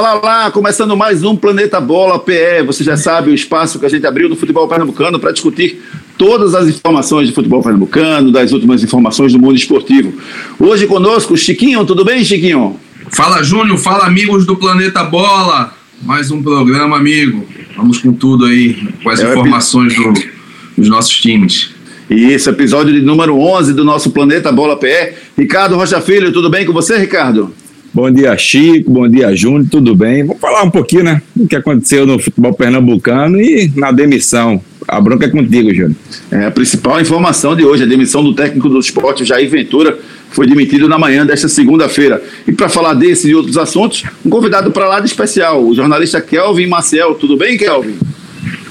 [0.00, 2.62] Fala lá, começando mais um Planeta Bola PE.
[2.64, 5.82] Você já sabe o espaço que a gente abriu no futebol pernambucano para discutir
[6.16, 10.12] todas as informações de futebol pernambucano, das últimas informações do mundo esportivo.
[10.56, 12.78] Hoje conosco, Chiquinho, tudo bem, Chiquinho?
[13.10, 15.74] Fala, Júnior, fala, amigos do Planeta Bola.
[16.00, 17.44] Mais um programa, amigo.
[17.76, 20.14] Vamos com tudo aí, com as é informações do,
[20.76, 21.72] dos nossos times.
[22.08, 25.14] E esse episódio de número 11 do nosso Planeta Bola PE.
[25.36, 27.52] Ricardo Rocha Filho, tudo bem com você, Ricardo?
[27.98, 28.92] Bom dia, Chico.
[28.92, 29.66] Bom dia, Júnior.
[29.68, 30.22] Tudo bem?
[30.22, 31.20] Vamos falar um pouquinho, né?
[31.34, 34.62] Do que aconteceu no futebol pernambucano e na demissão.
[34.86, 35.96] A bronca é contigo, Júnior.
[36.30, 39.98] É a principal informação de hoje, a demissão do técnico do esporte, Jair Ventura,
[40.30, 42.22] foi demitido na manhã desta segunda-feira.
[42.46, 46.20] E para falar desse e outros assuntos, um convidado para lá de especial, o jornalista
[46.20, 47.16] Kelvin Maciel.
[47.16, 47.96] Tudo bem, Kelvin?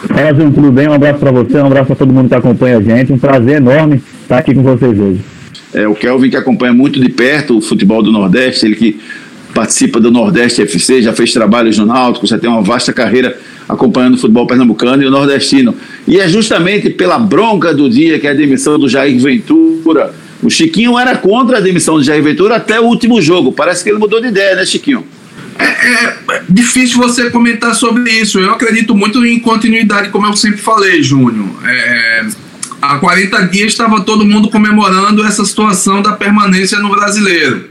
[0.07, 0.87] Fala, Júnior, tudo bem?
[0.87, 3.11] Um abraço para você, um abraço para todo mundo que acompanha a gente.
[3.11, 5.19] Um prazer enorme estar aqui com vocês hoje.
[5.77, 8.99] É, o Kelvin que acompanha muito de perto o futebol do Nordeste, ele que
[9.53, 13.37] participa do Nordeste FC, já fez trabalhos no Náutico, já tem uma vasta carreira
[13.69, 15.75] acompanhando o futebol pernambucano e o nordestino.
[16.07, 20.15] E é justamente pela bronca do dia que é a demissão do Jair Ventura.
[20.41, 23.51] O Chiquinho era contra a demissão do Jair Ventura até o último jogo.
[23.51, 25.05] Parece que ele mudou de ideia, né, Chiquinho?
[25.59, 28.39] É, é, difícil você comentar sobre isso.
[28.39, 31.49] Eu acredito muito em continuidade, como eu sempre falei, Júnior.
[31.65, 32.25] É,
[32.87, 37.69] há 40 dias estava todo mundo comemorando essa situação da permanência no brasileiro.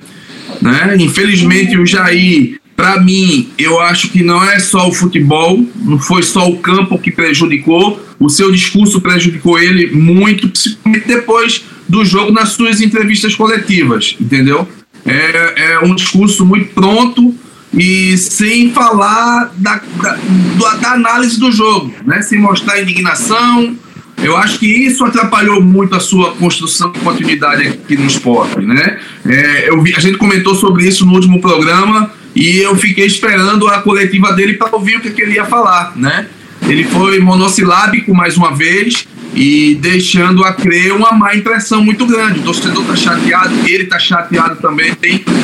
[0.60, 0.96] Né?
[0.98, 6.22] Infelizmente, o Jair, para mim, eu acho que não é só o futebol, não foi
[6.22, 12.32] só o campo que prejudicou, o seu discurso prejudicou ele muito, principalmente depois do jogo
[12.32, 14.68] nas suas entrevistas coletivas, entendeu?
[15.04, 17.34] É, é um discurso muito pronto
[17.72, 22.22] e sem falar da, da, da análise do jogo, né?
[22.22, 23.76] sem mostrar indignação,
[24.22, 28.98] eu acho que isso atrapalhou muito a sua construção de continuidade aqui no esporte, né?
[29.26, 33.68] É, eu vi, a gente comentou sobre isso no último programa e eu fiquei esperando
[33.68, 36.26] a coletiva dele para ouvir o que, que, ele ia falar, né?
[36.62, 42.40] Ele foi monossilábico mais uma vez e deixando a crer uma má impressão muito grande.
[42.40, 44.96] O torcedor está chateado, ele está chateado também,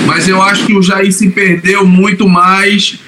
[0.07, 2.99] mas eu acho que o Jair se perdeu muito mais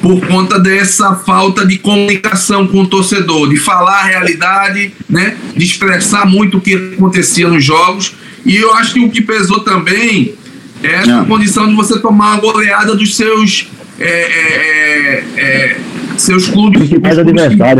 [0.00, 5.64] por conta dessa falta de comunicação com o torcedor, de falar a realidade, né, de
[5.64, 8.14] expressar muito o que acontecia nos jogos.
[8.44, 10.34] E eu acho que o que pesou também
[10.82, 11.26] é essa Não.
[11.26, 13.68] condição de você tomar uma goleada dos seus
[13.98, 15.76] é, é, é, é
[16.16, 16.88] seus clubes.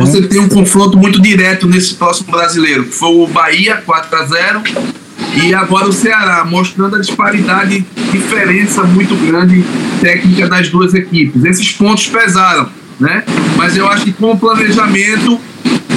[0.01, 0.29] Você né?
[0.29, 4.63] tem um confronto muito direto nesse próximo brasileiro, que foi o Bahia 4 a 0
[5.43, 9.65] e agora o Ceará, mostrando a disparidade, diferença muito grande
[10.01, 11.45] técnica das duas equipes.
[11.45, 13.25] Esses pontos pesaram, né?
[13.57, 15.41] Mas eu acho que com o planejamento,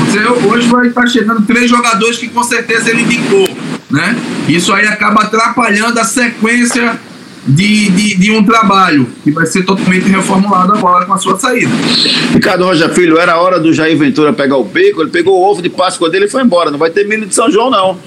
[0.06, 3.50] você hoje vai estar chegando três jogadores que com certeza ele indicou,
[3.90, 4.16] né?
[4.48, 7.00] Isso aí acaba atrapalhando a sequência
[7.46, 11.72] de, de, de, um trabalho que vai ser totalmente reformulado agora com a sua saída.
[12.32, 15.62] Ricardo Rocha Filho, era hora do Jair Ventura pegar o beco, ele pegou o ovo
[15.62, 16.72] de Páscoa dele e foi embora.
[16.72, 18.00] Não vai ter milho de São João, não.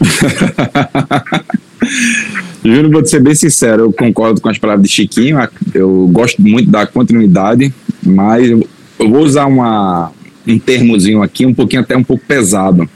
[2.64, 5.38] Júnior, vou ser bem sincero, eu concordo com as palavras de Chiquinho,
[5.74, 7.72] eu gosto muito da continuidade,
[8.04, 8.66] mas eu
[8.98, 10.12] vou usar uma,
[10.46, 12.88] um termozinho aqui, um pouquinho até um pouco pesado.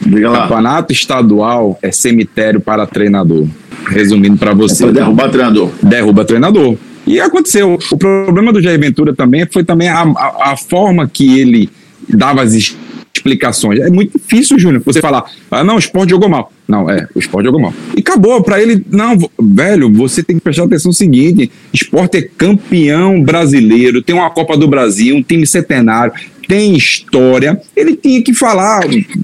[0.00, 0.42] Diga lá.
[0.42, 3.48] Campeonato estadual é cemitério para treinador.
[3.88, 4.86] Resumindo para você.
[4.86, 5.70] É derrubar treinador.
[5.82, 6.76] Derruba treinador.
[7.06, 7.78] E aconteceu.
[7.90, 11.70] O problema do Jair Ventura também foi também a, a, a forma que ele
[12.08, 12.76] dava as
[13.18, 13.80] explicações.
[13.80, 16.52] É muito difícil, Júnior, você falar, ah, não, o esporte jogou mal.
[16.66, 17.74] Não, é, o esporte jogou mal.
[17.96, 22.22] E acabou, para ele, não, velho, você tem que prestar atenção no seguinte: esporte é
[22.22, 26.12] campeão brasileiro, tem uma Copa do Brasil, um time centenário,
[26.46, 27.60] tem história.
[27.76, 28.82] Ele tinha que falar,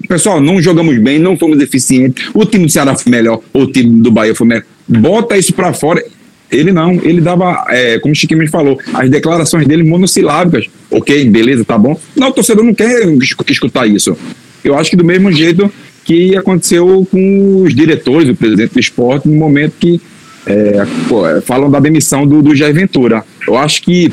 [0.09, 4.00] pessoal, não jogamos bem, não fomos eficientes, o time do Ceará foi melhor, o time
[4.00, 4.65] do Bahia foi melhor.
[4.87, 6.05] Bota isso para fora.
[6.50, 10.66] Ele não, ele dava, é, como o Chiquinho falou, as declarações dele monossilábicas.
[10.91, 11.99] Ok, beleza, tá bom.
[12.16, 13.09] Não, o torcedor não quer
[13.50, 14.16] escutar isso.
[14.62, 15.71] Eu acho que do mesmo jeito
[16.05, 20.00] que aconteceu com os diretores, o presidente do esporte, no momento que
[20.47, 23.25] é, pô, falam da demissão do, do Jair Ventura.
[23.47, 24.11] Eu acho que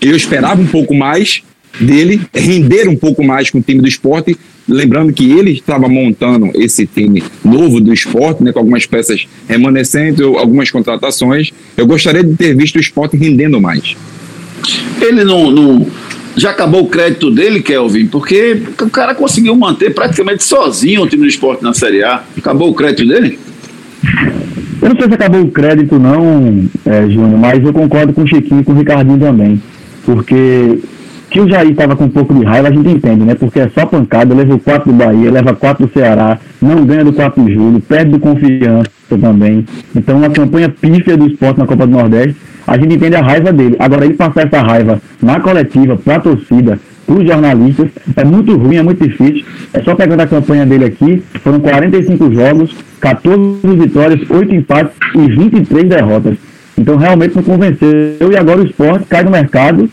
[0.00, 1.42] eu esperava um pouco mais
[1.80, 4.36] dele, render um pouco mais com o time do esporte,
[4.68, 10.20] lembrando que ele estava montando esse time novo do esporte, né, com algumas peças remanescentes,
[10.20, 11.52] algumas contratações.
[11.76, 13.96] Eu gostaria de ter visto o esporte rendendo mais.
[15.00, 15.86] Ele não, não
[16.36, 21.22] já acabou o crédito dele, Kelvin, porque o cara conseguiu manter praticamente sozinho o time
[21.22, 22.22] do esporte na Série A.
[22.36, 23.38] Acabou o crédito dele?
[24.80, 28.26] Eu não sei se acabou o crédito, não, é, Júnior, mas eu concordo com o
[28.26, 29.62] Chiquinho e com o Ricardinho também.
[30.04, 30.78] Porque
[31.32, 33.34] que o Jair estava com um pouco de raiva, a gente entende, né?
[33.34, 37.02] Porque é só pancada, leva o 4 do Bahia, leva 4 do Ceará, não ganha
[37.02, 39.64] do 4 de julho, perde do confiança também.
[39.96, 42.36] Então, uma campanha pífia do esporte na Copa do Nordeste.
[42.66, 43.76] a gente entende a raiva dele.
[43.78, 48.54] Agora, ele passar essa raiva na coletiva, para a torcida, para os jornalistas, é muito
[48.56, 49.44] ruim, é muito difícil.
[49.72, 55.30] É só pegando a campanha dele aqui, foram 45 jogos, 14 vitórias, 8 empates e
[55.30, 56.36] 23 derrotas.
[56.76, 58.30] Então realmente não convenceu.
[58.30, 59.88] E agora o esporte cai no mercado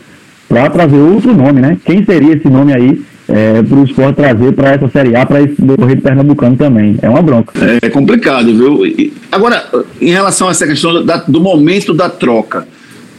[0.50, 1.78] para trazer outro nome, né?
[1.84, 5.42] Quem seria esse nome aí é, para o esporte trazer para essa Série A, para
[5.42, 6.98] esse decorrer Pernambucano também.
[7.00, 7.52] É uma bronca.
[7.80, 8.82] É complicado, viu?
[9.30, 9.64] Agora,
[10.00, 12.66] em relação a essa questão da, do momento da troca,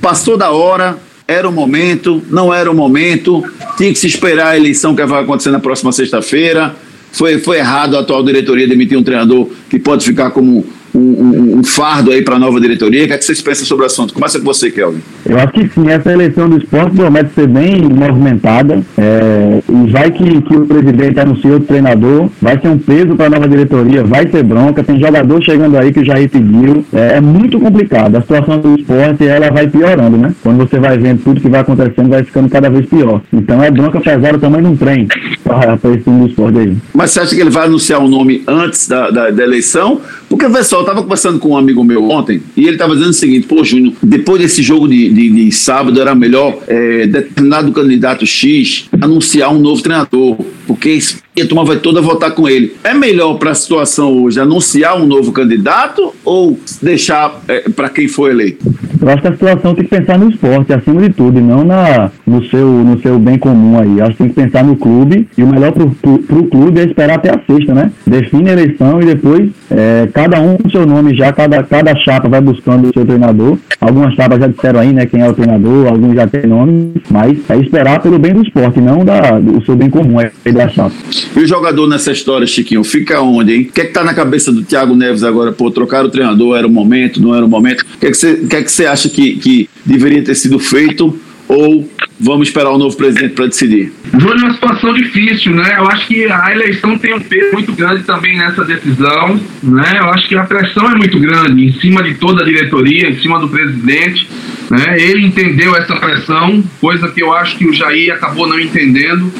[0.01, 3.41] passou da hora, era o momento, não era o momento,
[3.77, 6.75] tinha que se esperar a eleição que vai acontecer na próxima sexta-feira.
[7.13, 11.59] Foi, foi errado a atual diretoria demitir um treinador que pode ficar como um, um,
[11.59, 13.03] um fardo aí para a nova diretoria?
[13.03, 14.13] O que, é que vocês pensam sobre o assunto?
[14.13, 15.01] Começa com você, Kelvin.
[15.25, 18.81] Eu acho que sim, essa eleição do esporte promete ser bem movimentada.
[18.97, 23.27] É, e vai que, que o presidente anunciou o treinador, vai ser um peso para
[23.27, 24.83] a nova diretoria, vai ser bronca.
[24.83, 26.85] Tem jogador chegando aí que já pediu.
[26.93, 28.15] É, é, muito complicado.
[28.15, 30.33] A situação do esporte ela vai piorando, né?
[30.41, 33.21] Quando você vai vendo tudo que vai acontecendo, vai ficando cada vez pior.
[33.31, 35.07] Então é bronca pesada também num trem
[35.43, 36.77] para esse time do esporte aí.
[36.93, 40.01] Mas você acha que ele vai anunciar o um nome antes da, da, da eleição?
[40.31, 43.13] Porque, pessoal, eu estava conversando com um amigo meu ontem e ele estava dizendo o
[43.13, 48.25] seguinte: pô, Júnior, depois desse jogo de, de, de sábado era melhor é, determinado candidato
[48.25, 50.97] X anunciar um novo treinador, porque
[51.39, 52.75] a turma vai toda votar com ele.
[52.83, 58.07] É melhor para a situação hoje anunciar um novo candidato ou deixar é, para quem
[58.07, 58.65] foi eleito?
[59.01, 61.63] Eu acho que a situação tem que pensar no esporte, acima de tudo, e não
[61.63, 63.99] na, no, seu, no seu bem comum aí.
[63.99, 67.15] Acho que tem que pensar no clube, e o melhor para o clube é esperar
[67.15, 67.91] até a sexta, né?
[68.05, 72.29] Define a eleição e depois é, cada um com seu nome já, cada, cada chapa
[72.29, 73.57] vai buscando o seu treinador.
[73.79, 77.39] Algumas chapas já disseram aí, né, quem é o treinador, alguns já têm nome, mas
[77.49, 80.93] é esperar pelo bem do esporte, não da, do seu bem comum, é da chapa.
[81.35, 83.67] E o jogador nessa história, Chiquinho, fica onde, hein?
[83.69, 85.51] O que é que tá na cabeça do Thiago Neves agora?
[85.51, 87.81] Pô, trocar o treinador, era o momento, não era o momento.
[87.81, 90.59] O que é que você, que é que você acha que, que deveria ter sido
[90.59, 93.91] feito ou vamos esperar o novo presidente para decidir?
[94.13, 95.75] Júlio, é uma situação difícil, né?
[95.77, 99.97] Eu acho que a eleição tem um peso muito grande também nessa decisão, né?
[99.99, 103.19] Eu acho que a pressão é muito grande em cima de toda a diretoria, em
[103.19, 104.29] cima do presidente,
[104.69, 105.01] né?
[105.01, 109.31] Ele entendeu essa pressão, coisa que eu acho que o Jair acabou não entendendo.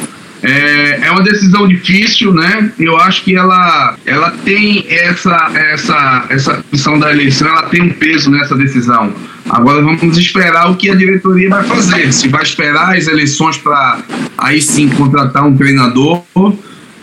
[0.44, 2.72] É, é uma decisão difícil, né?
[2.80, 7.90] Eu acho que ela, ela tem essa, essa, essa questão da eleição, ela tem um
[7.90, 9.14] peso nessa decisão.
[9.50, 12.12] Agora vamos esperar o que a diretoria vai fazer.
[12.12, 14.00] Se vai esperar as eleições para
[14.38, 16.24] aí sim contratar um treinador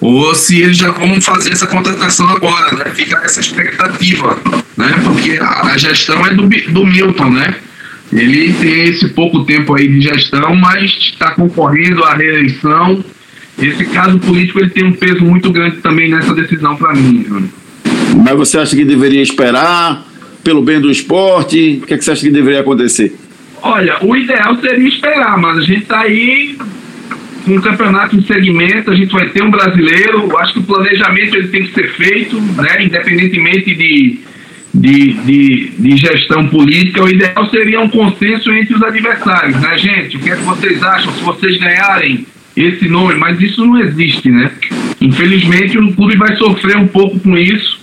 [0.00, 2.90] ou se eles já vão fazer essa contratação agora, né?
[2.94, 4.36] Fica essa expectativa,
[4.76, 4.94] né?
[5.04, 7.54] Porque a gestão é do, do Milton, né?
[8.12, 13.04] Ele tem esse pouco tempo aí de gestão, mas está concorrendo à reeleição
[13.60, 17.50] esse caso político ele tem um peso muito grande também nessa decisão para mim, Júnior.
[18.24, 20.04] Mas você acha que deveria esperar
[20.44, 21.80] pelo bem do esporte?
[21.82, 23.14] O que, é que você acha que deveria acontecer?
[23.62, 26.56] Olha, o ideal seria esperar, mas a gente está aí
[27.44, 31.34] com um campeonato em segmento, a gente vai ter um brasileiro, acho que o planejamento
[31.34, 34.20] ele tem que ser feito, né, independentemente de,
[34.74, 40.16] de, de, de, gestão política, o ideal seria um consenso entre os adversários, né, gente?
[40.16, 41.12] O que é que vocês acham?
[41.12, 42.26] Se vocês ganharem,
[42.60, 44.50] esse nome, mas isso não existe, né?
[45.00, 47.78] Infelizmente o clube vai sofrer um pouco com isso.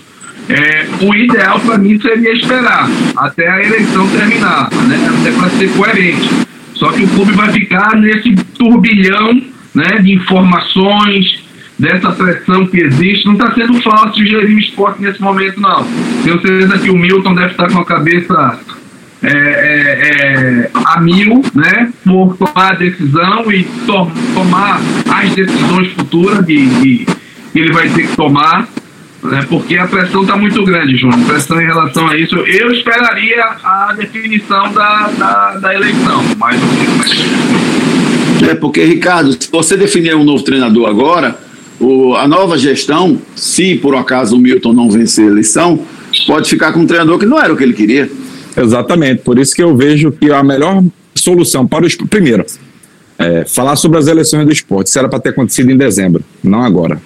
[0.48, 5.08] É, o ideal para mim seria esperar até a eleição terminar, né?
[5.20, 6.30] até para ser coerente.
[6.74, 9.42] Só que o clube vai ficar nesse turbilhão
[9.74, 11.46] né, de informações,
[11.78, 13.26] dessa pressão que existe.
[13.26, 15.86] Não está sendo fácil gerir o esporte nesse momento, não.
[16.22, 18.58] Tenho certeza que o Milton deve estar com a cabeça
[19.22, 25.92] é, é, é, a mil, né, por tomar a decisão e to tomar as decisões
[25.92, 27.06] futuras que
[27.54, 28.68] ele vai ter que tomar,
[29.22, 31.18] né, porque a pressão está muito grande, Júnior.
[31.26, 32.36] Pressão em relação a isso.
[32.36, 37.56] Eu esperaria a definição da, da, da eleição, menos.
[38.48, 41.36] É porque, Ricardo, se você definir um novo treinador agora,
[41.80, 45.80] o, a nova gestão, se por acaso o Milton não vencer a eleição,
[46.26, 48.10] pode ficar com um treinador que não era o que ele queria.
[48.56, 50.82] Exatamente, por isso que eu vejo que a melhor
[51.14, 51.94] solução para os.
[51.94, 52.44] Primeiro,
[53.18, 54.88] é, falar sobre as eleições do esporte.
[54.88, 57.00] Isso era para ter acontecido em dezembro, não agora.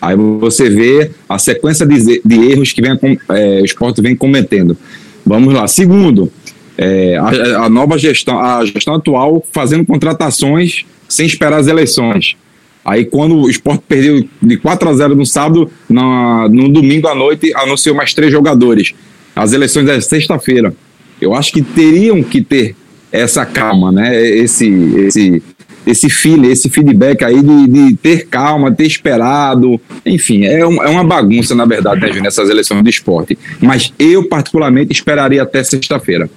[0.00, 4.76] Aí você vê a sequência de, de erros que vem, é, o esporte vem cometendo.
[5.24, 5.66] Vamos lá.
[5.66, 6.30] Segundo,
[6.76, 12.36] é, a, a, nova gestão, a gestão atual fazendo contratações sem esperar as eleições.
[12.84, 17.14] Aí quando o esporte perdeu de 4 a 0 no sábado, na, no domingo à
[17.14, 18.92] noite anunciou mais três jogadores.
[19.34, 20.74] As eleições é sexta-feira.
[21.24, 22.74] Eu acho que teriam que ter
[23.10, 24.20] essa calma, né?
[24.22, 24.66] Esse,
[25.06, 25.42] esse,
[25.86, 29.80] esse feeling, esse feedback aí de, de ter calma, ter esperado.
[30.04, 33.38] Enfim, é, um, é uma bagunça, na verdade, né, nessas eleições de esporte.
[33.60, 36.28] Mas eu, particularmente, esperaria até sexta-feira.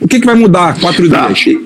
[0.00, 1.28] O que, que vai mudar quatro Tá.
[1.28, 1.58] dias?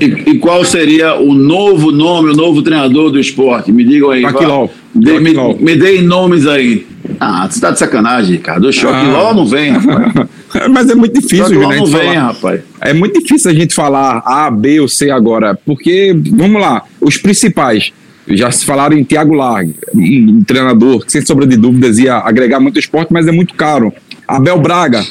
[0.00, 3.70] E, e qual seria o novo nome, o novo treinador do esporte?
[3.72, 4.22] Me digam aí.
[4.22, 4.68] Paquiló.
[4.94, 6.86] Dê- me, me deem nomes aí.
[7.18, 8.66] Ah, você tá de sacanagem, Ricardo.
[8.68, 9.34] O Choquiló Ah.
[9.34, 10.12] não vem, rapaz.
[10.70, 12.60] Mas é muito difícil, gente vem, rapaz.
[12.80, 17.16] É muito difícil a gente falar A, B ou C agora, porque, vamos lá, os
[17.16, 17.92] principais.
[18.28, 22.16] Já se falaram em Thiago Largue, um, um treinador que, sem sombra de dúvidas, ia
[22.16, 23.92] agregar muito esporte, mas é muito caro.
[24.26, 25.04] Abel Braga,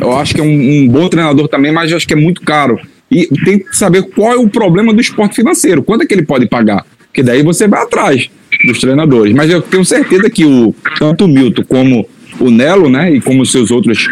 [0.00, 2.40] eu acho que é um, um bom treinador também, mas eu acho que é muito
[2.42, 2.78] caro.
[3.10, 6.24] E tem que saber qual é o problema do esporte financeiro, quanto é que ele
[6.24, 6.84] pode pagar.
[7.06, 8.28] Porque daí você vai atrás
[8.64, 9.34] dos treinadores.
[9.34, 12.06] Mas eu tenho certeza que o, tanto o Milton como
[12.40, 14.08] o Nelo, né, e como os seus outros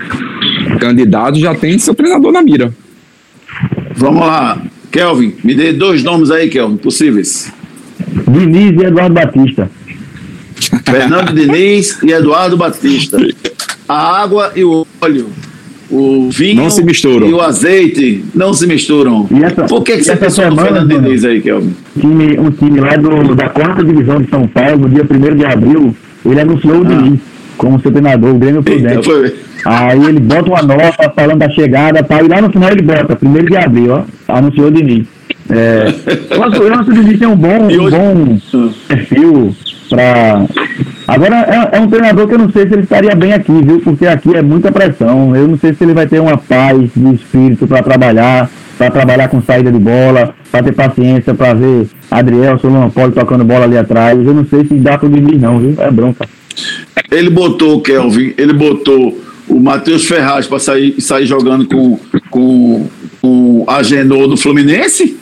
[0.80, 2.73] candidatos, já tem seu treinador na mira.
[3.94, 4.61] Vamos lá.
[4.90, 7.52] Kelvin, me dê dois nomes aí, Kelvin, possíveis.
[8.28, 9.71] Diniz e Eduardo Batista.
[10.87, 13.18] Fernando Diniz e Eduardo Batista.
[13.88, 15.26] A água e o óleo.
[15.90, 17.28] O vinho Não se misturam.
[17.28, 19.28] e o azeite não se misturam.
[19.30, 21.02] E essa- Por que, que e você essa pensou no semana, Fernando Bruno?
[21.04, 21.75] Diniz aí, Kelvin?
[22.00, 25.44] Time, um time lá do, da quarta divisão de São Paulo, no dia 1 de
[25.44, 25.94] abril,
[26.25, 27.21] ele anunciou o Diniz
[27.56, 29.11] como seu treinador, o Grêmio Prudente.
[29.64, 32.23] Aí ele bota uma nota falando da chegada, tá?
[32.23, 34.02] E lá no final ele bota, 1 de abril, ó,
[34.37, 35.06] anunciou o Diniz.
[35.50, 35.92] É,
[36.30, 38.38] eu acho que o tem um bom, um bom
[38.88, 39.54] perfil
[39.90, 40.46] pra.
[41.06, 43.80] Agora é, é um treinador que eu não sei se ele estaria bem aqui, viu?
[43.80, 45.37] Porque aqui é muita pressão.
[45.37, 49.28] Eu não sei se ele vai ter uma paz de espírito para trabalhar, para trabalhar
[49.28, 53.76] com saída de bola, para ter paciência para ver Adriel, Solon Poli tocando bola ali
[53.76, 54.18] atrás.
[54.18, 55.75] Eu não sei se dá pro Diniz, não, viu?
[55.78, 56.26] É bronca.
[57.11, 61.99] Ele botou, Kelvin, ele botou o Matheus Ferraz para sair, sair jogando com,
[62.30, 62.88] com,
[63.20, 65.16] com a Genô do Fluminense?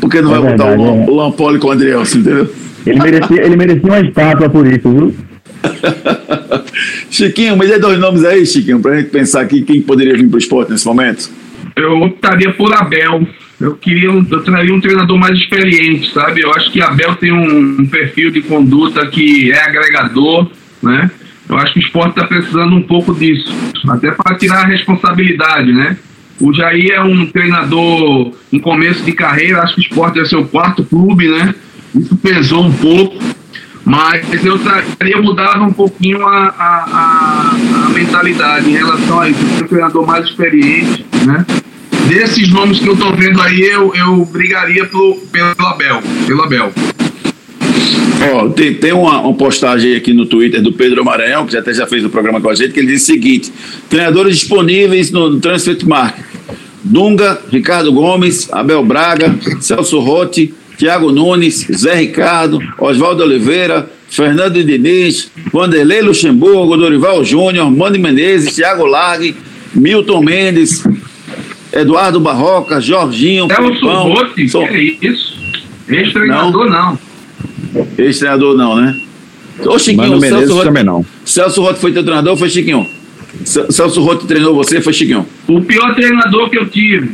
[0.00, 1.10] Por que não É vai botar verdade, o, é.
[1.10, 2.52] o Lampoli com o Adrielson, entendeu?
[2.86, 5.14] Ele merecia, ele merecia uma estátua por isso, viu?
[7.10, 10.38] Chiquinho, me dê dois nomes aí, Chiquinho, pra gente pensar aqui quem poderia vir pro
[10.38, 11.30] esporte nesse momento.
[11.76, 13.26] Eu optaria por Abel.
[13.60, 16.40] Eu queria eu traria um treinador mais experiente, sabe?
[16.40, 20.50] Eu acho que Abel tem um, um perfil de conduta que é agregador,
[20.82, 21.10] né?
[21.46, 23.52] Eu acho que o esporte está precisando um pouco disso,
[23.88, 25.98] até para tirar a responsabilidade, né?
[26.40, 30.44] O Jair é um treinador em começo de carreira, acho que o esporte é seu
[30.46, 31.54] quarto clube, né?
[31.94, 33.18] Isso pesou um pouco,
[33.84, 39.44] mas eu traria mudava um pouquinho a, a, a, a mentalidade em relação a isso.
[39.62, 41.44] Um treinador mais experiente, né?
[42.10, 46.02] Desses nomes que eu tô vendo aí, eu, eu brigaria pelo, pelo Abel.
[46.26, 46.72] Pelo Abel.
[48.34, 51.86] Ó, tem, tem uma, uma postagem aqui no Twitter do Pedro Maranhão, que até já
[51.86, 53.52] fez o programa com a gente, que ele diz o seguinte:
[53.88, 56.24] treinadores disponíveis no, no Transfer Market.
[56.82, 65.30] Dunga, Ricardo Gomes, Abel Braga, Celso Rotti, Thiago Nunes, Zé Ricardo, Oswaldo Oliveira, Fernando Diniz,
[65.52, 69.36] Vanderlei Luxemburgo, Dorival Júnior, Mano Menezes, Thiago Largue,
[69.72, 70.82] Milton Mendes,
[71.72, 75.38] Eduardo Barroca, Jorginho, Celso Filipão, Rotti, São- que é isso?
[75.88, 76.98] Ex-treinador não.
[77.98, 78.96] Ex-treinador não, né?
[79.64, 81.04] Ô Chiquinho, Mano Celso Menezes Rotti, também não.
[81.24, 82.86] Celso Rotti foi teu treinador ou foi Chiquinho?
[83.44, 85.26] Ce- Celso Rotti treinou você, foi Chiquinho?
[85.46, 87.10] O pior treinador que eu tive.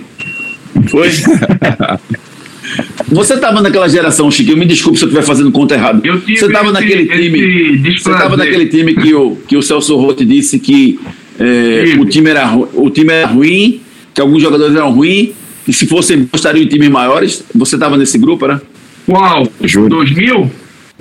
[0.88, 1.08] Foi?
[3.08, 6.00] você estava naquela geração, Chiquinho, me desculpe se eu estiver fazendo conta errada.
[6.04, 7.78] Eu tive Você estava naquele time.
[7.98, 10.98] Você estava naquele time que o, que o Celso Rotti disse que
[11.38, 13.80] é, o, time era, o time era ruim,
[14.16, 15.30] que alguns jogadores eram ruins,
[15.68, 17.44] e se fossem estariam em times maiores.
[17.54, 18.62] Você estava nesse grupo, era?
[19.04, 19.46] Qual?
[19.62, 19.90] Júlio.
[19.90, 20.50] 2000?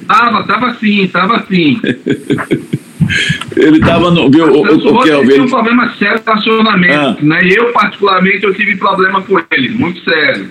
[0.05, 1.79] Tava, tava sim, tava sim.
[3.55, 4.29] Ele estava no.
[4.29, 6.93] Viu, o, O o, Rotti Kelvin, tem um ele- problema sério de relacionamento.
[6.93, 7.17] Ah.
[7.21, 7.47] Né?
[7.55, 10.49] Eu, particularmente, eu tive problema com ele, muito sério.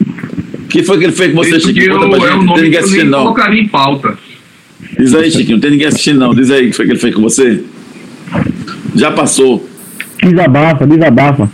[0.00, 1.92] O que foi que ele fez com você, que Chiquinho?
[1.92, 3.18] eu, Conta pra é gente, um não tem que ninguém assistindo, não.
[3.22, 4.18] colocaria em pauta.
[4.98, 6.34] Diz aí, Chiquinho, não tem ninguém assistindo, não.
[6.34, 7.64] Diz aí o que foi que ele fez com você.
[8.94, 9.68] Já passou.
[10.22, 11.50] Desabafa, desabafa.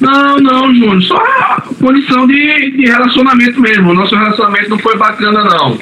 [0.00, 3.94] Não, não, Júnior, só a condição de, de relacionamento mesmo.
[3.94, 5.78] Nosso relacionamento não foi bacana, não.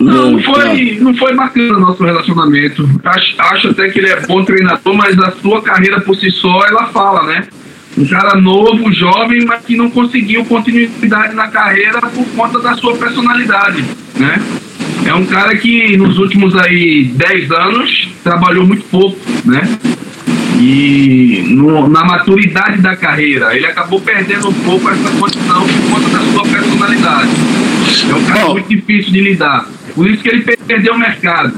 [0.00, 2.88] Não, não foi, não foi bacana o nosso relacionamento.
[3.04, 6.64] Acho, acho até que ele é bom treinador, mas a sua carreira por si só,
[6.66, 7.46] ela fala, né?
[7.98, 12.96] Um cara novo, jovem, mas que não conseguiu continuidade na carreira por conta da sua
[12.96, 13.84] personalidade,
[14.16, 14.40] né?
[15.04, 19.62] É um cara que nos últimos aí 10 anos trabalhou muito pouco, né?
[20.62, 26.08] E no- na maturidade da carreira, ele acabou perdendo um pouco essa condição por conta
[26.18, 27.30] da sua personalidade.
[28.10, 29.66] É um cara muito difícil de lidar.
[29.94, 31.54] Por isso que ele perdeu o mercado.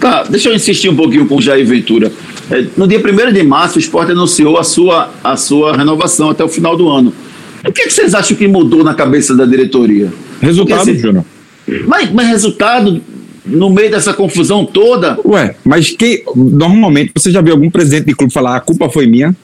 [0.00, 2.10] Tá, deixa eu insistir um pouquinho com o Jair Ventura.
[2.50, 6.42] É, no dia 1 de março, o Sport anunciou a sua, a sua renovação até
[6.42, 7.12] o final do ano.
[7.66, 10.10] O que, é que vocês acham que mudou na cabeça da diretoria?
[10.40, 11.24] Resultado, Porque, assim, Júnior.
[11.86, 13.00] Mas, mas resultado,
[13.44, 18.14] no meio dessa confusão toda, Ué, mas que normalmente você já viu algum presidente de
[18.14, 19.34] clube falar a culpa foi minha?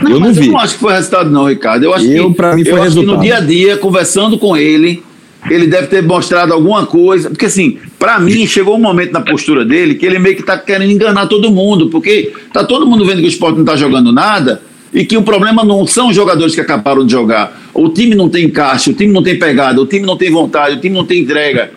[0.00, 0.46] Não, eu não vi.
[0.46, 1.84] Eu não acho que foi resultado, não, Ricardo.
[1.84, 3.16] Eu acho eu, que, mim, foi eu resultado.
[3.16, 5.02] no dia a dia, conversando com ele,
[5.50, 7.30] ele deve ter mostrado alguma coisa.
[7.30, 10.58] Porque, assim, para mim, chegou um momento na postura dele que ele meio que tá
[10.58, 11.88] querendo enganar todo mundo.
[11.88, 14.60] Porque tá todo mundo vendo que o esporte não tá jogando nada
[14.92, 17.58] e que o problema não são os jogadores que acabaram de jogar.
[17.72, 20.76] O time não tem encaixe, o time não tem pegada, o time não tem vontade,
[20.76, 21.70] o time não tem entrega.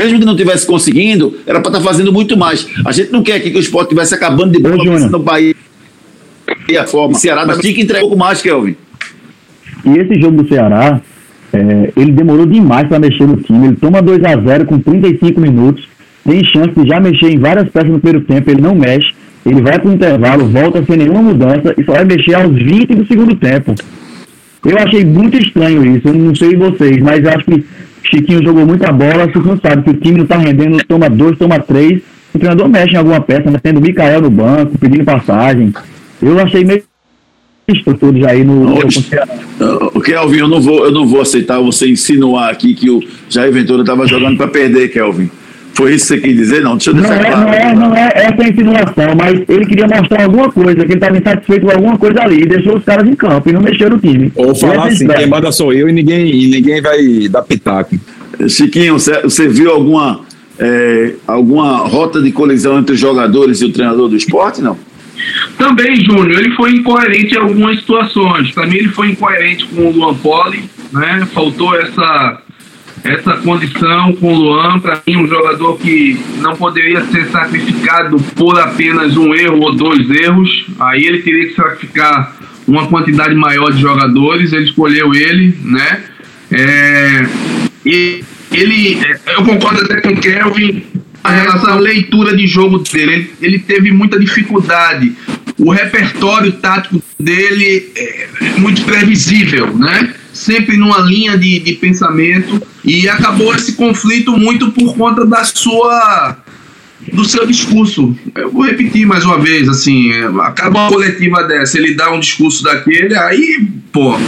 [0.00, 2.66] Mesmo que não tivesse conseguindo, era para estar tá fazendo muito mais.
[2.86, 4.76] A gente não quer que o esporte estivesse acabando de bola
[5.08, 5.54] no Bahia.
[6.66, 7.14] E a forma.
[7.14, 8.76] O Ceará tinha que entregar um pouco mais, Kelvin.
[9.84, 11.00] E esse jogo do Ceará,
[11.52, 13.68] é, ele demorou demais para mexer no time.
[13.68, 15.86] Ele toma 2 a 0 com 35 minutos.
[16.24, 18.50] Tem chance de já mexer em várias peças no primeiro tempo.
[18.50, 19.12] Ele não mexe.
[19.44, 22.94] Ele vai para o intervalo, volta sem nenhuma mudança e só vai mexer aos 20
[22.94, 23.74] do segundo tempo.
[24.64, 26.08] Eu achei muito estranho isso.
[26.08, 27.64] Eu não sei vocês, mas acho que
[28.02, 31.38] Chiquinho jogou muita bola, você não sabe que o time não está rendendo, toma dois,
[31.38, 32.00] toma três.
[32.34, 35.72] O treinador mexe em alguma peça, metendo o Mikael no banco, pedindo passagem.
[36.22, 36.84] Eu achei meio
[37.98, 38.78] tudo aí no.
[39.94, 43.52] O Kelvin, eu não vou, eu não vou aceitar você insinuar aqui que o Jair
[43.52, 45.30] Ventura estava jogando para perder, Kelvin.
[45.80, 46.60] Foi isso que você quis dizer?
[46.60, 47.32] Não, deixa eu deixar não claro.
[47.32, 50.92] É, não é, não é essa insinuação, mas ele queria mostrar alguma coisa, que ele
[50.92, 53.88] estava insatisfeito com alguma coisa ali, e deixou os caras em campo e não mexeu
[53.88, 54.30] no time.
[54.36, 57.96] Ou falar assim, quem manda sou eu e ninguém, e ninguém vai dar pitaco.
[58.46, 60.20] Chiquinho, você, você viu alguma,
[60.58, 64.76] é, alguma rota de colisão entre os jogadores e o treinador do esporte, não?
[65.56, 68.50] Também, Júnior, ele foi incoerente em algumas situações.
[68.50, 71.26] Para mim, ele foi incoerente com o Luan Poli, né?
[71.32, 72.42] Faltou essa
[73.02, 78.58] essa condição com o Luan, para mim, um jogador que não poderia ser sacrificado por
[78.58, 80.66] apenas um erro ou dois erros.
[80.78, 84.52] Aí ele teria que sacrificar uma quantidade maior de jogadores.
[84.52, 86.02] Ele escolheu ele, né?
[86.50, 87.26] É,
[87.86, 90.84] e ele, é, eu concordo até com o Kelvin
[91.22, 93.12] a relação à leitura de jogo dele.
[93.12, 95.12] Ele, ele teve muita dificuldade.
[95.58, 98.28] O repertório tático dele é
[98.58, 100.14] muito previsível, né?
[100.40, 106.38] Sempre numa linha de, de pensamento e acabou esse conflito muito por conta da sua
[107.12, 108.16] do seu discurso.
[108.34, 112.62] Eu vou repetir mais uma vez, assim, acaba uma coletiva dessa, ele dá um discurso
[112.62, 114.18] daquele, aí, pô,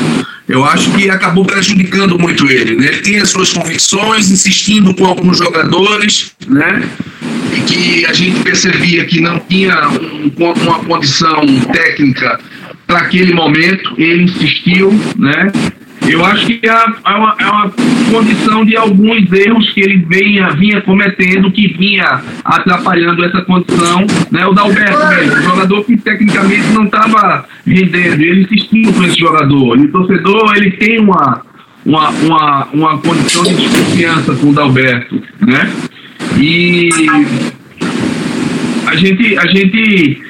[0.49, 2.89] eu acho que acabou prejudicando muito ele, né?
[2.89, 6.83] Ele tinha suas convicções, insistindo com alguns jogadores, né?
[7.57, 10.31] E que a gente percebia que não tinha um,
[10.63, 12.41] uma condição técnica
[12.87, 15.53] para aquele momento, ele insistiu, né?
[16.09, 17.71] Eu acho que é, é, uma, é uma
[18.11, 24.07] condição de alguns erros que ele vinha, vinha cometendo, que vinha atrapalhando essa condição.
[24.31, 24.47] Né?
[24.47, 29.79] O Dalberto mesmo, um jogador que tecnicamente não estava rendendo, ele insistiu com esse jogador.
[29.79, 31.43] E o torcedor ele tem uma,
[31.87, 35.23] uma, uma, uma condição de desconfiança com o Dalberto.
[35.41, 35.71] Né?
[36.39, 36.89] E
[38.87, 40.23] a gente, a gente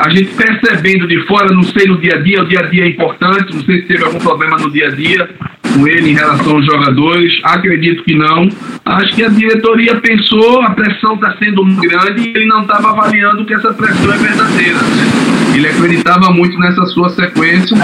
[0.00, 2.84] a gente percebendo de fora, não sei no dia a dia, o dia a dia
[2.84, 5.28] é importante, não sei se teve algum problema no dia a dia
[5.74, 8.48] com ele em relação aos jogadores, acredito que não.
[8.82, 13.44] Acho que a diretoria pensou, a pressão está sendo grande e ele não estava avaliando
[13.44, 14.78] que essa pressão é verdadeira.
[14.78, 15.54] Né?
[15.54, 17.76] Ele acreditava muito nessa sua sequência,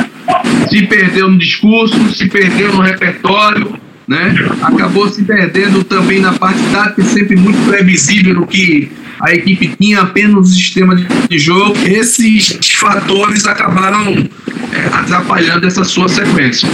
[0.70, 3.74] se perdeu no discurso, se perdeu no repertório,
[4.08, 4.34] né?
[4.62, 10.00] acabou se perdendo também na parte tática, sempre muito previsível no que a equipe tinha
[10.00, 14.28] apenas o sistema de jogo, esses fatores acabaram
[14.72, 16.68] é, atrapalhando essa sua sequência.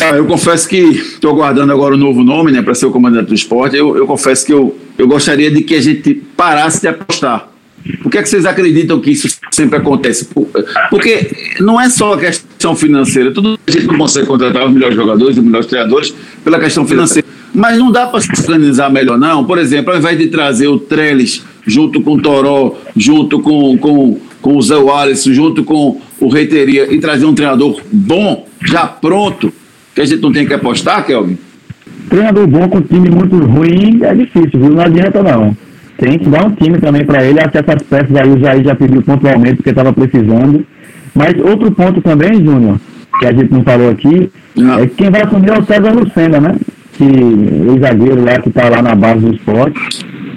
[0.00, 2.90] Ah, eu confesso que estou aguardando agora o um novo nome né, para ser o
[2.90, 3.76] comandante do esporte.
[3.76, 7.48] Eu, eu confesso que eu, eu gostaria de que a gente parasse de apostar.
[8.02, 10.28] Por que, é que vocês acreditam que isso sempre acontece?
[10.88, 13.32] Porque não é só a questão financeira.
[13.32, 16.14] Tudo a gente não consegue contratar os melhores jogadores, os melhores treinadores
[16.44, 17.26] pela questão financeira.
[17.54, 19.44] Mas não dá para se organizar melhor, não.
[19.44, 24.18] Por exemplo, ao invés de trazer o Trellis junto com o Toró, junto com, com,
[24.40, 29.52] com o Zé Wallace, junto com o Reiteria, e trazer um treinador bom, já pronto,
[29.94, 31.36] que a gente não tem que apostar, Kelvin?
[32.08, 34.70] Treinador bom com time muito ruim é difícil, viu?
[34.70, 35.56] Não adianta não.
[35.98, 37.38] Tem que dar um time também para ele.
[37.48, 40.66] Que essas peças aí o Jair já pediu pontualmente porque estava precisando.
[41.14, 42.80] Mas outro ponto também, Júnior,
[43.18, 44.78] que a gente não falou aqui, não.
[44.78, 46.56] é que quem vai assumir é o César Lucena, né?
[46.92, 49.80] Que o zagueiro lá que está lá na base do esporte.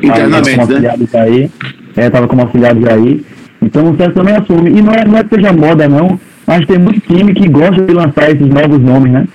[0.01, 0.93] Internamente, como né?
[1.13, 1.51] Aí,
[1.95, 3.25] é, tava como auxiliado aí.
[3.61, 4.69] Então o César também assume.
[4.69, 7.81] E não é, não é que seja moda, não, mas tem muito time que gosta
[7.81, 9.27] de lançar esses novos nomes, né?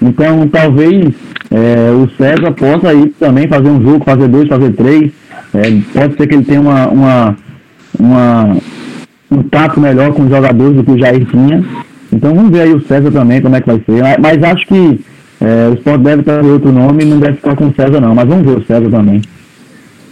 [0.00, 1.14] Então talvez
[1.50, 5.10] é, o César possa aí também fazer um jogo, fazer dois, fazer três.
[5.54, 7.36] É, pode ser que ele tenha uma, uma,
[7.98, 8.56] uma,
[9.30, 11.64] um tato melhor com os jogadores do que o Jair tinha.
[12.12, 14.20] Então vamos ver aí o César também, como é que vai ser.
[14.20, 15.00] Mas acho que
[15.40, 18.14] é, o Sport deve ter outro nome e não deve ficar com o César, não.
[18.14, 19.22] Mas vamos ver o César também.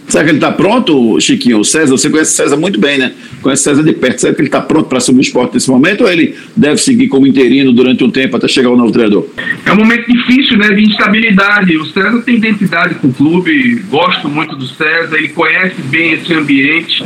[0.07, 1.59] Será que ele está pronto, Chiquinho?
[1.59, 3.11] O César, você conhece o César muito bem, né?
[3.41, 4.21] Conhece o César de perto.
[4.21, 7.09] Será que ele está pronto para assumir o esporte nesse momento ou ele deve seguir
[7.09, 9.27] como interino durante um tempo até chegar o novo treinador?
[9.65, 10.69] É um momento difícil, né?
[10.69, 11.75] De instabilidade.
[11.75, 16.33] O César tem identidade com o clube, gosto muito do César, ele conhece bem esse
[16.33, 17.03] ambiente.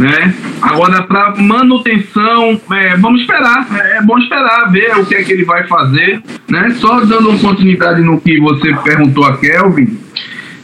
[0.00, 0.34] Né?
[0.62, 3.66] Agora, para manutenção, é, vamos esperar.
[3.70, 6.22] É, é bom esperar, ver o que é que ele vai fazer.
[6.48, 6.74] Né?
[6.78, 9.98] Só dando continuidade no que você perguntou a Kelvin,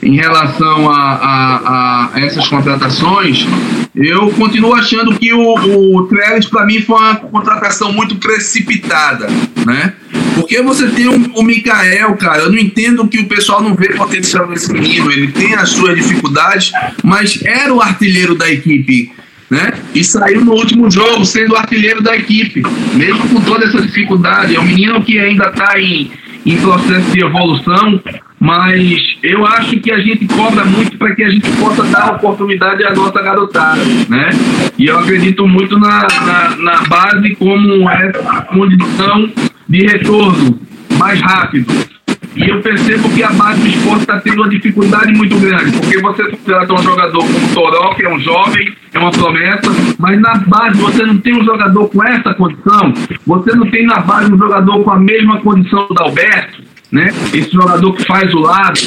[0.03, 3.47] em relação a, a, a, essas contratações,
[3.95, 9.27] eu continuo achando que o, o Trellis, para mim, foi uma contratação muito precipitada,
[9.67, 9.95] né?
[10.35, 13.89] Porque você tem o, o Mikael, cara, eu não entendo que o pessoal não vê
[13.95, 16.73] potencial nesse menino, ele tem as suas dificuldades,
[17.03, 19.13] mas era o artilheiro da equipe,
[19.51, 19.73] né?
[19.95, 22.63] E saiu no último jogo sendo o artilheiro da equipe,
[22.95, 24.57] mesmo com toda essa dificuldade.
[24.57, 26.11] É um menino que ainda está em,
[26.45, 28.01] em processo de evolução,
[28.39, 32.85] mas eu acho que a gente cobra muito para que a gente possa dar oportunidade
[32.85, 34.31] à nossa garotada, né?
[34.77, 39.31] E eu acredito muito na, na, na base como essa condição
[39.69, 40.61] de retorno
[40.99, 41.96] mais rápido.
[42.37, 45.99] E eu percebo que a base do esporte está tendo uma dificuldade muito grande, porque
[45.99, 50.35] você trata um jogador como Toró, que é um jovem, é uma promessa, mas na
[50.47, 52.93] base você não tem um jogador com essa condição,
[53.27, 57.09] você não tem na base um jogador com a mesma condição do Alberto, né?
[57.33, 58.79] Esse jogador que faz o lado,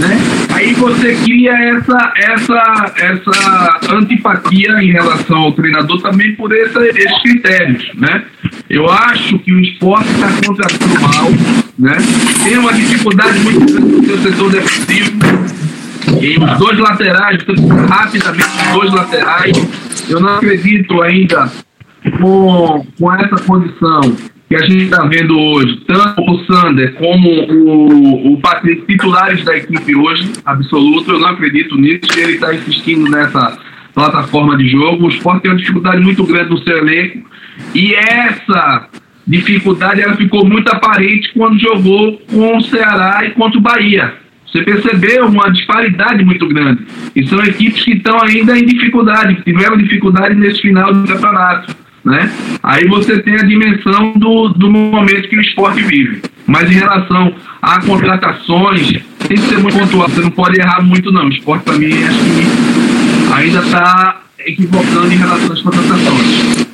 [0.00, 0.18] né?
[0.52, 7.22] Aí você cria essa, essa, essa antipatia em relação ao treinador também por essa, esses
[7.22, 8.24] critérios, né?
[8.68, 11.30] Eu acho que o esporte está contratando mal,
[11.78, 11.96] né?
[12.42, 15.12] Tem uma dificuldade muito grande no seu setor defensivo.
[16.20, 17.38] E os dois laterais,
[17.88, 19.68] rapidamente os dois laterais,
[20.08, 21.50] eu não acredito ainda
[22.20, 24.00] com, com essa condição
[24.48, 29.56] que a gente está vendo hoje, tanto o Sander como o, o Patrick, titulares da
[29.56, 33.58] equipe hoje, absoluto, eu não acredito nisso, ele está insistindo nessa
[33.94, 35.06] plataforma de jogo.
[35.06, 37.28] O Sport tem uma dificuldade muito grande no seu elenco
[37.74, 38.88] e essa
[39.26, 44.14] dificuldade ela ficou muito aparente quando jogou com o Ceará e contra o Bahia.
[44.46, 46.84] Você percebeu uma disparidade muito grande.
[47.16, 51.74] E são equipes que estão ainda em dificuldade, que tiveram dificuldade nesse final do campeonato
[52.04, 52.30] né?
[52.62, 56.22] Aí você tem a dimensão do, do momento que o esporte vive.
[56.46, 58.92] Mas em relação a contratações,
[59.26, 60.08] tem que ser muito pontual.
[60.08, 61.26] Você não pode errar muito, não.
[61.26, 66.64] O esporte, para mim, acho que ainda está equivocando em relação às contratações.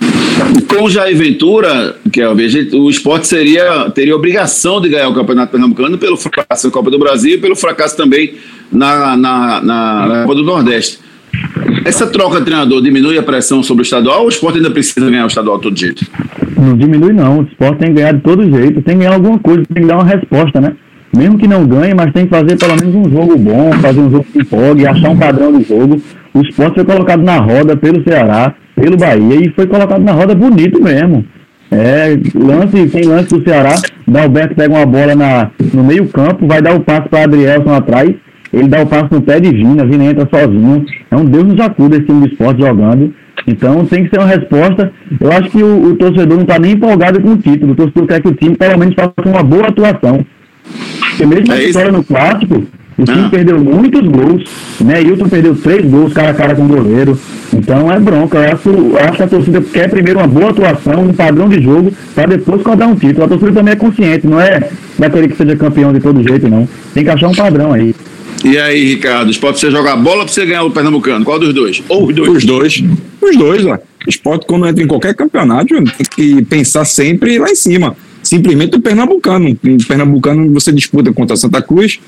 [0.66, 5.52] Com o Jair Ventura, que é o esporte seria, teria obrigação de ganhar o Campeonato
[5.52, 8.34] Pernambucano pelo fracasso na Copa do Brasil e pelo fracasso também
[8.72, 10.98] na, na, na Copa do Nordeste.
[11.84, 15.10] Essa troca de treinador diminui a pressão sobre o estadual ou o esporte ainda precisa
[15.10, 16.04] ganhar o estadual todo jeito?
[16.56, 17.40] Não diminui, não.
[17.40, 19.88] O esporte tem que ganhar de todo jeito, tem que ganhar alguma coisa, tem que
[19.88, 20.72] dar uma resposta, né?
[21.16, 24.10] Mesmo que não ganhe, mas tem que fazer pelo menos um jogo bom, fazer um
[24.10, 26.00] jogo que empolgue, achar um padrão do jogo.
[26.32, 30.34] O esporte foi colocado na roda pelo Ceará, pelo Bahia, e foi colocado na roda
[30.34, 31.24] bonito mesmo.
[31.72, 33.74] É, lance, tem lance do Ceará,
[34.06, 38.12] Dalberto pega uma bola na, no meio campo, vai dar o passo para Adrielson atrás,
[38.52, 40.84] ele dá o passo no pé de Vina, Vina entra sozinho.
[41.10, 43.14] É um Deus nos acuda esse time de esporte jogando.
[43.46, 44.92] Então tem que ser uma resposta.
[45.20, 47.72] Eu acho que o, o torcedor não está nem empolgado com o título.
[47.72, 50.24] O torcedor quer que o time pelo menos faça uma boa atuação.
[51.10, 52.64] Porque mesmo é a história no clássico,
[52.98, 53.28] o time ah.
[53.30, 54.44] perdeu muitos gols,
[54.80, 55.00] né?
[55.00, 57.18] Hilton perdeu três gols cara a cara com o goleiro.
[57.52, 58.38] Então é bronca.
[58.38, 61.62] Eu acho, eu acho que a torcida quer primeiro uma boa atuação, um padrão de
[61.62, 63.24] jogo, para depois cobrar um título.
[63.24, 66.68] A torcida também é consciente, não é daquele que seja campeão de todo jeito, não.
[66.92, 67.94] Tem que achar um padrão aí.
[68.44, 71.24] E aí, Ricardo, esporte você jogar bola para você ganhar o Pernambucano?
[71.24, 71.82] Qual dos dois?
[71.88, 72.30] Ou os dois?
[72.30, 72.82] Os dois.
[73.20, 73.78] Os dois, ó.
[74.08, 77.94] Esporte, quando entra em qualquer campeonato, tem que pensar sempre lá em cima.
[78.22, 79.50] Simplesmente o Pernambucano.
[79.50, 82.00] O Pernambucano você disputa contra Santa Cruz,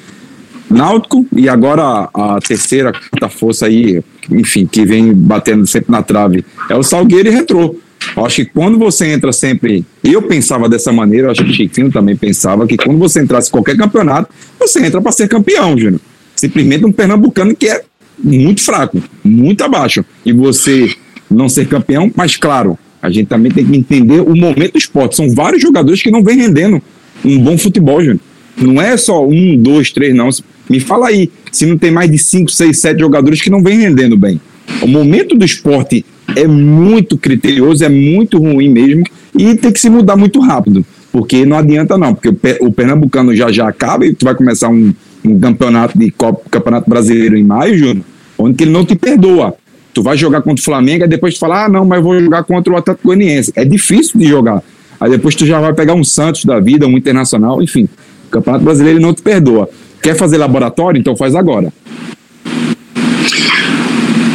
[0.71, 6.45] Náutico e agora a, terceira, quarta força aí, enfim, que vem batendo sempre na trave,
[6.71, 7.77] é o Salgueiro e Retrô.
[8.17, 9.85] Acho que quando você entra sempre.
[10.03, 13.53] Eu pensava dessa maneira, acho que o Chiquinho também pensava que quando você entrasse em
[13.53, 16.01] qualquer campeonato, você entra para ser campeão, Júnior
[16.43, 17.83] simplesmente um pernambucano que é
[18.19, 20.05] muito fraco, muito abaixo.
[20.27, 20.93] E você
[21.31, 25.15] não ser campeão, mas claro, a gente também tem que entender o momento do esporte.
[25.15, 26.83] São vários jogadores que não vêm rendendo
[27.25, 28.21] um bom futebol, Júnior.
[28.57, 30.29] Não é só um, dois, três, não.
[30.69, 33.79] Me fala aí, se não tem mais de cinco, seis, sete jogadores que não vêm
[33.79, 34.41] rendendo bem.
[34.83, 39.05] O momento do esporte é muito criterioso, é muito ruim mesmo,
[39.39, 40.85] e tem que se mudar muito rápido.
[41.13, 44.93] Porque não adianta não, porque o Pernambucano já já acaba e tu vai começar um,
[45.25, 48.05] um campeonato de Copa, campeonato brasileiro em maio, Júnior,
[48.39, 49.55] onde ele não te perdoa.
[49.95, 52.45] Tu vai jogar contra o Flamengo, e depois tu fala, ah, não, mas vou jogar
[52.45, 53.53] contra o Atlético Goianiense.
[53.55, 54.63] É difícil de jogar.
[54.99, 57.89] Aí depois tu já vai pegar um Santos da vida, um Internacional, enfim.
[58.27, 59.69] O Campeonato Brasileiro não te perdoa.
[60.03, 60.99] Quer fazer laboratório?
[60.99, 61.73] Então faz agora.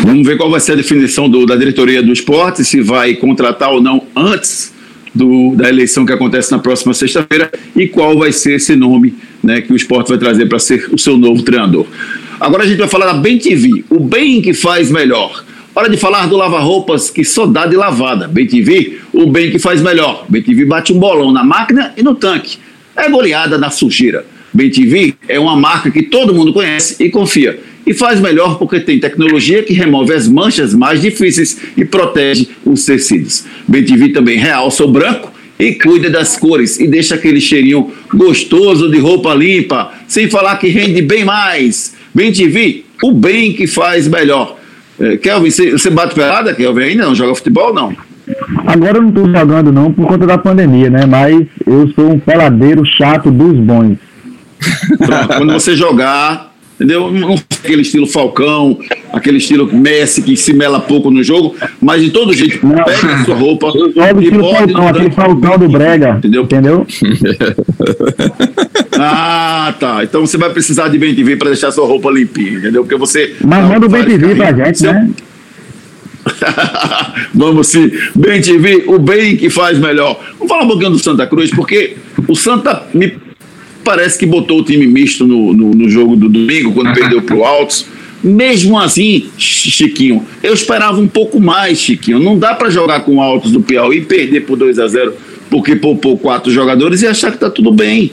[0.04, 3.72] Vamos ver qual vai ser a definição do, da diretoria do esporte, se vai contratar
[3.72, 4.74] ou não antes
[5.14, 9.16] do, da eleição que acontece na próxima sexta-feira e qual vai ser esse nome
[9.48, 11.86] né, que o esporte vai trazer para ser o seu novo treinador.
[12.38, 15.42] Agora a gente vai falar da Bem TV, o bem que faz melhor.
[15.74, 18.28] Hora de falar do lava-roupas que só dá de lavada.
[18.28, 20.26] Bem TV, o bem que faz melhor.
[20.28, 22.58] Bem TV bate um bolão na máquina e no tanque.
[22.94, 24.26] É goleada na sujeira.
[24.52, 27.60] Bem TV é uma marca que todo mundo conhece e confia.
[27.86, 32.84] E faz melhor porque tem tecnologia que remove as manchas mais difíceis e protege os
[32.84, 33.46] tecidos.
[33.66, 38.90] Bem TV também realça o branco e cuida das cores e deixa aquele cheirinho gostoso
[38.90, 41.96] de roupa limpa, sem falar que rende bem mais.
[42.14, 44.58] Bem TV, o bem que faz melhor.
[45.00, 47.96] É, Kelvin, você bate pelada, Kelvin, ainda não joga futebol não?
[48.66, 51.06] Agora eu não estou jogando não por conta da pandemia, né?
[51.06, 53.98] Mas eu sou um peladeiro chato dos bons.
[54.98, 56.47] Pronto, quando você jogar,
[56.78, 57.12] entendeu?
[57.12, 58.80] Não aquele estilo Falcão,
[59.12, 62.84] aquele estilo Messi que se mela pouco no jogo, mas de todo jeito, não.
[62.84, 63.68] pega a sua roupa.
[63.76, 66.16] Eu jogo estilo Falcão, aquele Falcão do Brega.
[66.18, 66.44] Entendeu?
[66.44, 66.88] Entendeu?
[68.98, 70.04] ah, tá.
[70.04, 72.84] Então você vai precisar de bem TV para deixar sua roupa limpinha, entendeu?
[72.84, 73.36] Porque você.
[73.42, 74.94] Mas manda o bem TV pra gente, Seu...
[74.94, 75.10] né?
[77.34, 77.92] Vamos sim.
[78.16, 80.20] Bem TV, o bem que faz melhor.
[80.38, 83.27] Vamos falar um pouquinho do Santa Cruz, porque o Santa me
[83.88, 87.36] parece que botou o time misto no, no, no jogo do domingo, quando perdeu para
[87.38, 87.88] o Altos.
[88.22, 92.20] Mesmo assim, Chiquinho, eu esperava um pouco mais, Chiquinho.
[92.20, 95.14] Não dá para jogar com o Altos do Piauí e perder por 2 a 0
[95.50, 98.12] porque poupou quatro jogadores e achar que está tudo bem.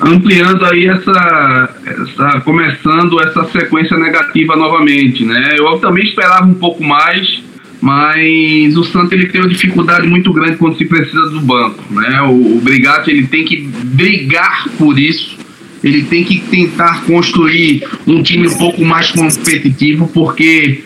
[0.00, 2.40] Ampliando aí essa, essa.
[2.40, 5.54] começando essa sequência negativa novamente, né?
[5.56, 7.40] Eu também esperava um pouco mais
[7.82, 12.22] mas o Santos ele tem uma dificuldade muito grande quando se precisa do banco, né?
[12.22, 15.36] O, o Brigatti ele tem que brigar por isso,
[15.82, 20.84] ele tem que tentar construir um time um pouco mais competitivo, porque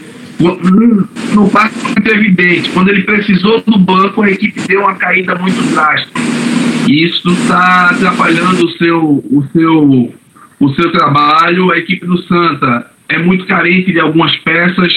[1.34, 5.62] no passo é evidente, quando ele precisou do banco, a equipe deu uma caída muito
[5.74, 6.18] drástica.
[6.88, 10.14] E isso está atrapalhando o seu, o, seu,
[10.60, 11.72] o seu trabalho.
[11.72, 14.92] A equipe do Santa é muito carente de algumas peças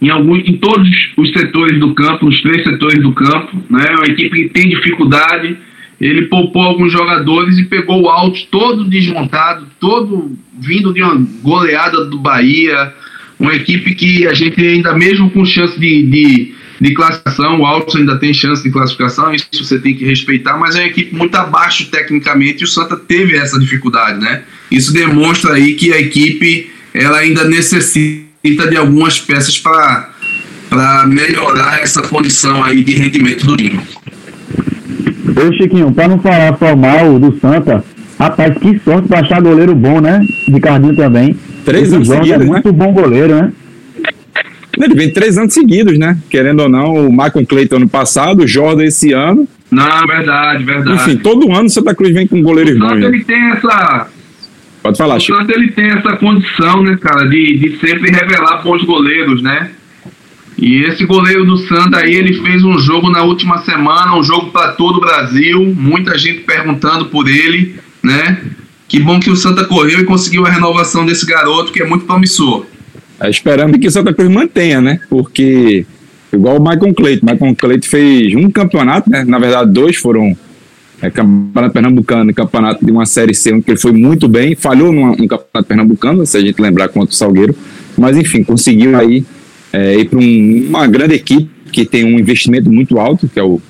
[0.00, 3.62] em, alguns, em todos os setores do campo, nos três setores do campo.
[3.68, 3.86] Né?
[3.96, 5.56] Uma equipe que tem dificuldade.
[6.00, 12.06] Ele poupou alguns jogadores e pegou o alto todo desmontado, todo vindo de uma goleada
[12.06, 12.94] do Bahia.
[13.38, 17.96] Uma equipe que a gente ainda, mesmo com chance de, de, de classificação, o Alto
[17.96, 21.34] ainda tem chance de classificação, isso você tem que respeitar, mas é uma equipe muito
[21.36, 24.42] abaixo tecnicamente e o Santa teve essa dificuldade, né?
[24.70, 32.00] Isso demonstra aí que a equipe ela ainda necessita de algumas peças para melhorar essa
[32.02, 33.80] condição aí de rendimento do time.
[35.36, 37.84] Ô Chiquinho, para não falar só mal do Santa,
[38.18, 40.26] rapaz, que sorte para achar goleiro bom, né?
[40.48, 41.36] Ricardinho também.
[41.64, 43.52] Três anos seguidos, é muito bom goleiro, né?
[44.78, 46.16] Ele vem três anos seguidos, né?
[46.30, 49.46] Querendo ou não, o Michael Clayton ano passado, o Jordan esse ano.
[49.70, 50.96] Não, verdade, verdade.
[50.96, 52.96] Enfim, todo ano o Santa Cruz vem com goleiro irmão.
[52.96, 54.08] Ele tem essa,
[54.82, 55.36] Pode falar, Chico.
[55.36, 59.70] Portanto, ele tem essa condição, né, cara, de, de sempre revelar bons goleiros, né?
[60.58, 64.50] E esse goleiro do Santa aí, ele fez um jogo na última semana, um jogo
[64.50, 68.42] para todo o Brasil, muita gente perguntando por ele, né?
[68.86, 72.04] Que bom que o Santa correu e conseguiu a renovação desse garoto, que é muito
[72.04, 72.66] promissor.
[73.20, 75.00] É, esperando que o Santa Cruz mantenha, né?
[75.08, 75.86] Porque,
[76.32, 79.24] igual o Michael Cleiton, Michael Cleiton fez um campeonato, né?
[79.24, 80.36] Na verdade, dois foram
[81.02, 84.92] é, campeonato pernambucano e campeonato de uma série C, onde ele foi muito bem, falhou
[84.92, 87.54] num, num campeonato pernambucano, se a gente lembrar contra o Salgueiro,
[87.96, 89.24] mas enfim, conseguiu aí
[89.72, 93.42] é, ir para um, uma grande equipe que tem um investimento muito alto, que é
[93.42, 93.60] o,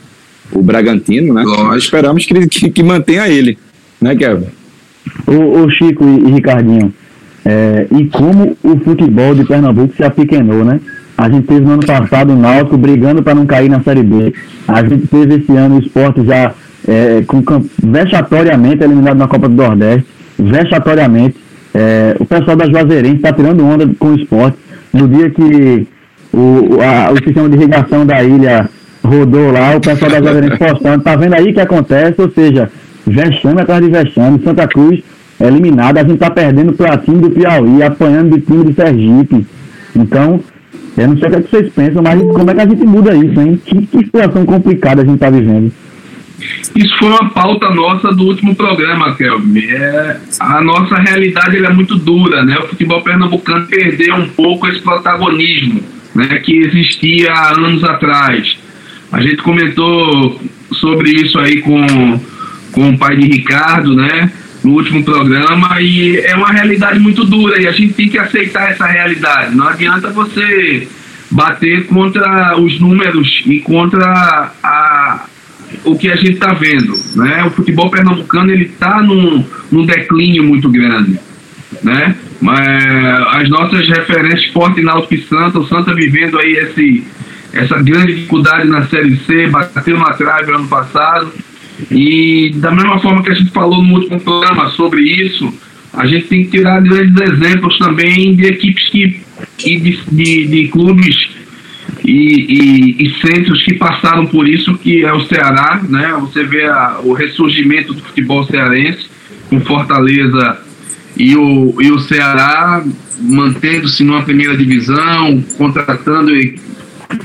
[0.52, 1.42] o Bragantino, né?
[1.44, 3.58] Nós esperamos que, que, que, mantenha ele,
[4.00, 4.46] né, Kevin?
[5.26, 6.92] O, o Chico e, e Ricardinho,
[7.44, 10.80] é, e como o futebol de Pernambuco se apequenou, né?
[11.16, 14.32] A gente teve no ano passado o Náutico brigando para não cair na Série B.
[14.66, 16.54] A gente teve esse ano o esporte já
[16.90, 17.40] é, com,
[17.80, 21.36] vexatoriamente eliminado na Copa do Nordeste, vexatoriamente.
[21.72, 24.58] É, o pessoal da Juazeirense está tirando onda com o esporte.
[24.92, 25.86] No dia que
[26.32, 28.68] o, a, o sistema de irrigação da ilha
[29.04, 32.20] rodou lá, o pessoal da Juazeirense postando, tá vendo aí o que acontece?
[32.20, 32.68] Ou seja,
[33.06, 35.00] vexame atrás de vexame, Santa Cruz
[35.40, 39.46] eliminado, a gente tá perdendo para time do Piauí, apanhando de time de Sergipe.
[39.96, 40.40] Então,
[40.98, 42.84] eu não sei o que, é que vocês pensam, mas como é que a gente
[42.84, 43.60] muda isso, hein?
[43.64, 45.72] Que, que situação complicada a gente tá vivendo.
[46.74, 49.60] Isso foi uma pauta nossa do último programa, Kelvin.
[49.60, 52.58] É, a nossa realidade é muito dura, né?
[52.58, 55.82] O futebol pernambucano perdeu um pouco esse protagonismo
[56.14, 58.56] né, que existia há anos atrás.
[59.12, 60.40] A gente comentou
[60.72, 62.20] sobre isso aí com,
[62.72, 64.32] com o pai de Ricardo, né?
[64.62, 68.70] No último programa, e é uma realidade muito dura, e a gente tem que aceitar
[68.70, 69.56] essa realidade.
[69.56, 70.86] Não adianta você
[71.30, 75.24] bater contra os números e contra a,
[75.84, 76.94] o que a gente está vendo.
[77.16, 77.44] Né?
[77.44, 81.18] O futebol pernambucano está num, num declínio muito grande.
[81.82, 82.16] Né?
[82.40, 82.84] Mas
[83.34, 87.04] as nossas referências Esporte Náutico e Santa, o Santa vivendo aí esse,
[87.52, 91.32] essa grande dificuldade na Série C, bateu na trave ano passado.
[91.90, 95.52] E da mesma forma que a gente falou no último programa sobre isso,
[95.92, 99.20] a gente tem que tirar grandes exemplos também de equipes que,
[99.56, 101.30] que de, de, de clubes
[102.04, 106.14] e, e, e, centros que passaram por isso, que é o Ceará, né?
[106.20, 109.06] Você vê a, o ressurgimento do futebol cearense
[109.48, 110.58] com Fortaleza
[111.16, 112.82] e o, e o Ceará
[113.20, 116.32] mantendo-se numa primeira divisão, contratando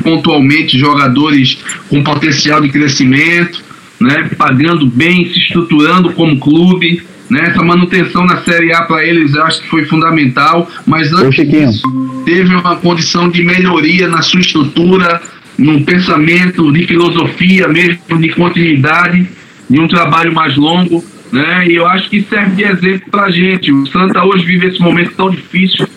[0.03, 1.57] pontualmente jogadores
[1.89, 3.63] com potencial de crescimento,
[3.99, 4.29] né?
[4.37, 7.03] Pagando bem, se estruturando como clube.
[7.29, 7.47] Né?
[7.47, 11.81] Essa manutenção na Série A para eles eu acho que foi fundamental, mas antes disso,
[12.25, 15.21] teve uma condição de melhoria na sua estrutura,
[15.57, 19.29] num pensamento de filosofia mesmo, de continuidade,
[19.69, 21.05] de um trabalho mais longo.
[21.31, 21.67] Né?
[21.67, 23.71] E eu acho que serve de exemplo para a gente.
[23.71, 25.87] O Santa hoje vive esse momento tão difícil.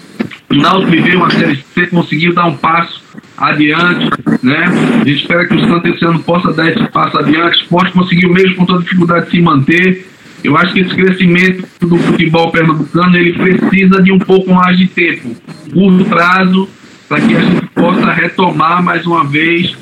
[0.50, 3.02] O Náutico viveu uma Série C, conseguiu dar um passo
[3.36, 4.10] adiante,
[4.42, 4.64] né?
[5.00, 7.58] A gente espera que o Santa esse ano possa dar esse passo adiante.
[7.58, 10.06] O esporte conseguiu mesmo com toda dificuldade de se manter.
[10.42, 14.87] Eu acho que esse crescimento do futebol pernambucano ele precisa de um pouco mais de
[14.87, 15.35] tempo,
[15.72, 16.68] curto prazo,
[17.09, 19.74] para que a gente possa retomar mais uma vez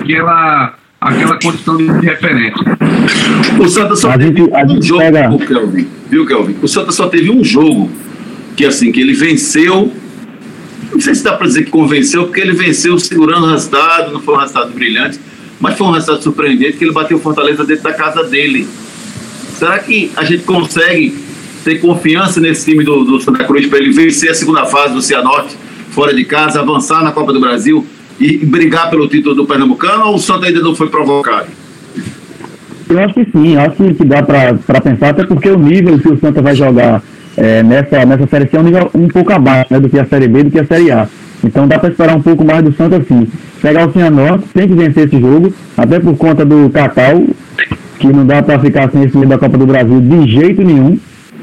[0.00, 2.64] aquela, aquela condição de referência.
[3.60, 5.38] O Santa só a teve gente, um jogo, pega...
[5.46, 6.56] Kelvin, viu, Kelvin?
[6.60, 7.90] O Santa só teve um jogo
[8.56, 9.92] que assim que ele venceu.
[10.92, 14.20] Não sei se dá para dizer que convenceu, porque ele venceu segurando o resultado, não
[14.20, 15.20] foi um resultado brilhante,
[15.60, 18.66] mas foi um resultado surpreendente que ele bateu Fortaleza dentro da casa dele.
[19.64, 21.16] Será que a gente consegue
[21.64, 25.00] ter confiança nesse time do, do Santa Cruz para ele vencer a segunda fase do
[25.00, 25.56] Cianorte
[25.88, 27.86] fora de casa, avançar na Copa do Brasil
[28.20, 31.46] e brigar pelo título do Pernambucano ou o Santa ainda não foi provocado?
[32.90, 36.20] Eu acho que sim, acho que dá para pensar, até porque o nível que o
[36.20, 37.02] Santa vai jogar
[37.34, 40.04] é, nessa, nessa Série C é um nível um pouco abaixo né, do que a
[40.04, 41.08] Série B, do que a Série A.
[41.42, 43.26] Então dá para esperar um pouco mais do Santa sim.
[43.62, 47.24] Pegar o Cianorte, tem que vencer esse jogo, até por conta do Catal,
[47.98, 50.98] que não dá para ficar sem esse da Copa do Brasil de jeito nenhum.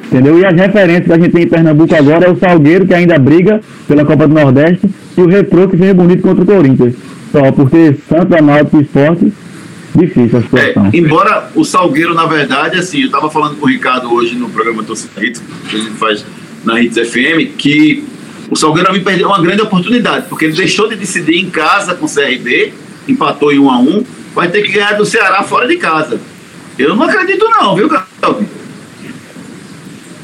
[0.06, 0.38] Entendeu?
[0.40, 3.18] E as referências que a gente tem em Pernambuco agora é o Salgueiro, que ainda
[3.18, 6.96] briga pela Copa do Nordeste, e o Retrô, que fez bonito contra o Corinthians.
[7.32, 9.34] Só porque Santo Náutico e Esporte,
[9.96, 10.86] difícil a situação.
[10.88, 14.50] É, embora o Salgueiro, na verdade, assim, eu estava falando com o Ricardo hoje no
[14.50, 16.26] programa Torcida Hits, que a gente faz
[16.66, 18.04] na Hits FM, que
[18.50, 22.06] o Salgueiro me perdeu uma grande oportunidade, porque ele deixou de decidir em casa com
[22.06, 22.74] o CRB,
[23.08, 26.20] empatou em 1 a 1 vai ter que ganhar do Ceará fora de casa.
[26.78, 28.48] Eu não acredito não, viu, Calvin?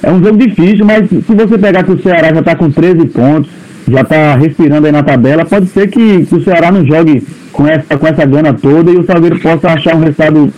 [0.01, 3.05] É um jogo difícil, mas se você pegar que o Ceará já está com 13
[3.07, 3.51] pontos,
[3.87, 7.67] já está respirando aí na tabela, pode ser que, que, o Ceará não jogue com
[7.67, 10.53] essa, com essa gana toda e o Salgueiro possa achar um resultado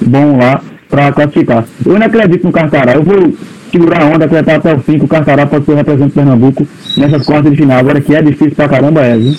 [0.00, 1.64] bom lá para classificar.
[1.84, 2.94] Eu não acredito no Carcará.
[2.94, 3.34] Eu vou
[3.70, 6.68] segurar a onda, acreditar até o fim que o Carcará pode ser representante do Pernambuco
[6.96, 7.78] nessas quartas de final.
[7.78, 9.34] Agora que é difícil pra caramba é, viu?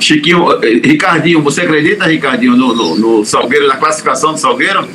[0.00, 0.46] Chiquinho,
[0.84, 4.86] Ricardinho, você acredita, Ricardinho, no, no, no Salgueiro, na classificação do Salgueiro?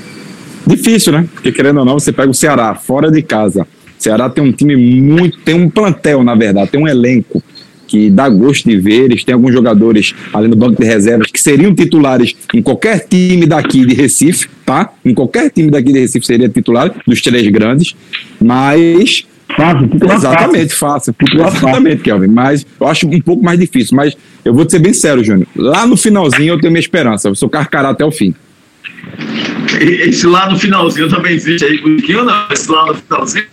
[0.65, 1.27] Difícil, né?
[1.33, 3.63] Porque querendo ou não, você pega o Ceará fora de casa.
[3.63, 5.39] O Ceará tem um time muito.
[5.39, 7.43] tem um plantel, na verdade, tem um elenco
[7.87, 9.03] que dá gosto de ver.
[9.05, 13.45] Eles têm alguns jogadores ali no banco de reservas que seriam titulares em qualquer time
[13.45, 14.89] daqui de Recife, tá?
[15.05, 17.95] Em qualquer time daqui de Recife seria titular, dos três grandes.
[18.41, 21.15] Mas Fácil, Exatamente, fácil.
[21.33, 22.27] Exatamente, Kelvin.
[22.27, 23.95] Mas eu acho um pouco mais difícil.
[23.95, 25.47] Mas eu vou te ser bem sério, Júnior.
[25.55, 27.29] Lá no finalzinho eu tenho minha esperança.
[27.29, 28.33] Eu sou carcará até o fim.
[29.79, 32.45] Esse lá no finalzinho também existe aí com não?
[32.51, 33.45] Esse lá no finalzinho,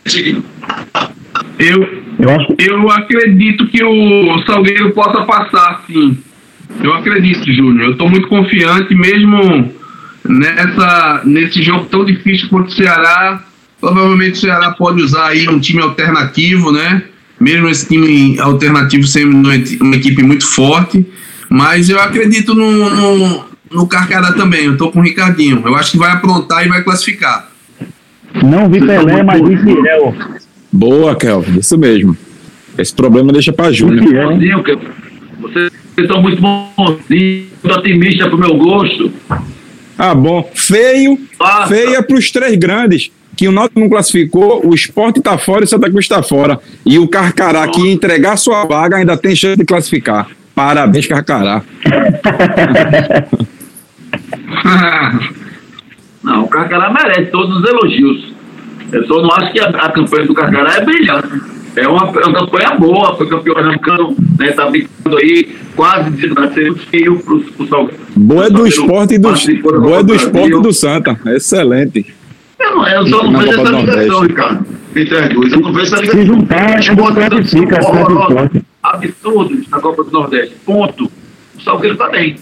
[1.59, 2.55] Eu, eu, acho...
[2.59, 6.19] eu acredito que o Salgueiro possa passar, sim.
[6.83, 7.87] Eu acredito, Júnior.
[7.87, 9.73] Eu estou muito confiante, mesmo
[10.29, 13.45] nessa, nesse jogo tão difícil contra o Ceará.
[13.81, 17.03] Provavelmente o Ceará pode usar aí um time alternativo, né?
[17.41, 19.37] Mesmo esse time alternativo sendo
[19.81, 21.07] uma equipe muito forte.
[21.49, 24.67] Mas eu acredito no, no, no Carcará também.
[24.67, 25.63] Eu tô com o Ricardinho.
[25.65, 27.51] Eu acho que vai aprontar e vai classificar.
[28.43, 30.15] Não vi Pelé, mas vi Fiel.
[30.73, 31.59] Boa, Kelvin.
[31.59, 32.17] Isso mesmo.
[32.79, 34.05] Esse problema deixa pra Júnior.
[35.41, 36.69] Vocês estão muito bons,
[37.09, 39.13] muito otimistas pro meu gosto.
[40.03, 40.51] Ah, bom.
[40.55, 41.19] Feio,
[41.69, 45.65] feia é pros três grandes que o Náutico não classificou, o esporte está fora e
[45.65, 46.59] o Santa Cruz está fora.
[46.87, 50.27] E o Carcará, que entregar sua vaga, ainda tem chance de classificar.
[50.55, 51.61] Parabéns, Carcará.
[56.25, 58.33] não, o Carcará merece todos os elogios.
[58.91, 61.60] Eu só não acho que a, a campanha do Carcará é brilhante.
[61.77, 64.53] É uma, é uma campanha boa, foi campeão pernambucano, né?
[64.53, 66.23] Tá brincando aí, quase de
[66.55, 68.01] ser um fio pro, pro Salgueiro.
[68.17, 69.33] Boa é do esporte e do,
[69.81, 71.19] boa é do esporte e do Santa.
[71.27, 72.15] Excelente.
[72.59, 74.67] Eu, não, eu só não vejo essa ligação, Ricardo.
[74.95, 75.53] Entre as duas.
[75.53, 76.21] Eu não vejo essa ligação.
[76.21, 77.81] Se juntar, classifica,
[78.83, 80.57] absurdos na Copa do Nordeste.
[80.65, 81.11] Ponto.
[81.57, 82.37] O Salgueiro tá bem.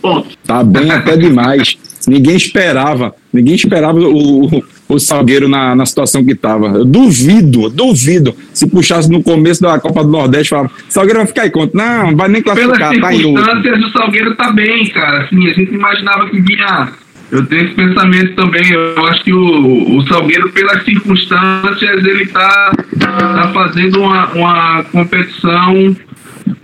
[0.00, 0.28] Ponto.
[0.44, 1.76] Tá bem até demais.
[2.08, 3.14] Ninguém esperava.
[3.32, 4.64] Ninguém esperava o, o,
[4.94, 6.66] o Salgueiro na, na situação que estava.
[6.66, 8.34] Eu duvido, duvido.
[8.52, 11.76] Se puxasse no começo da Copa do Nordeste, falava, Salgueiro vai ficar aí contra.
[11.76, 12.90] Não, vai nem classificar.
[12.90, 15.24] Pelas tá circunstâncias, o Salgueiro tá bem, cara.
[15.24, 16.88] Assim, a gente imaginava que vinha.
[17.30, 18.70] Eu tenho esse pensamento também.
[18.70, 25.96] Eu acho que o, o Salgueiro, pelas circunstâncias, ele tá, tá fazendo uma, uma competição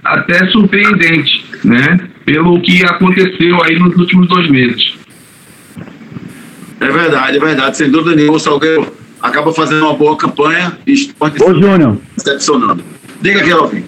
[0.05, 1.99] até surpreendente, né?
[2.27, 4.98] Pelo que aconteceu aí nos últimos dois meses.
[6.81, 7.77] É verdade, é verdade.
[7.77, 11.99] Sem dúvida nenhuma, o Salgueiro acaba fazendo uma boa campanha e esporte Ô, Júnior.
[12.17, 12.83] decepcionando.
[13.21, 13.85] Diga aqui, Alvin.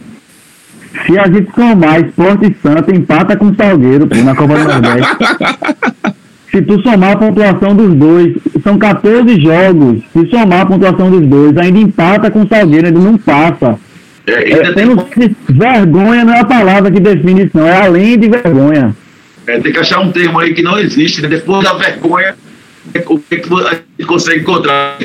[1.06, 4.64] Se a gente somar Esporte e Santa, empata com o Salgueiro pô, na Copa do
[4.64, 5.16] Nordeste.
[6.50, 8.34] Se tu somar a pontuação dos dois,
[8.64, 10.02] são 14 jogos.
[10.12, 13.78] Se somar a pontuação dos dois, ainda empata com o Salgueiro, ele não passa.
[14.26, 14.96] É, é, tem...
[15.48, 17.66] Vergonha não é a palavra que define isso, não.
[17.68, 18.96] É além de vergonha.
[19.46, 21.28] É, tem que achar um termo aí que não existe, né?
[21.28, 22.34] Depois da vergonha,
[23.06, 24.98] o que, que a gente consegue encontrar?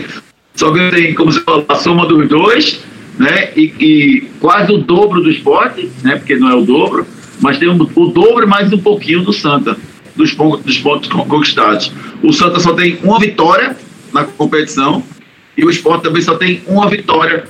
[0.56, 2.82] Só que tem, como você falou, a soma dos dois,
[3.18, 3.52] né?
[3.56, 6.16] E, e, quase o dobro do esporte, né?
[6.16, 7.06] Porque não é o dobro,
[7.42, 9.78] mas tem um, o dobro mais um pouquinho do Santa,
[10.16, 11.92] dos pontos, dos pontos conquistados.
[12.24, 13.76] O Santa só tem uma vitória
[14.14, 15.04] na competição
[15.58, 17.46] e o esporte também só tem uma vitória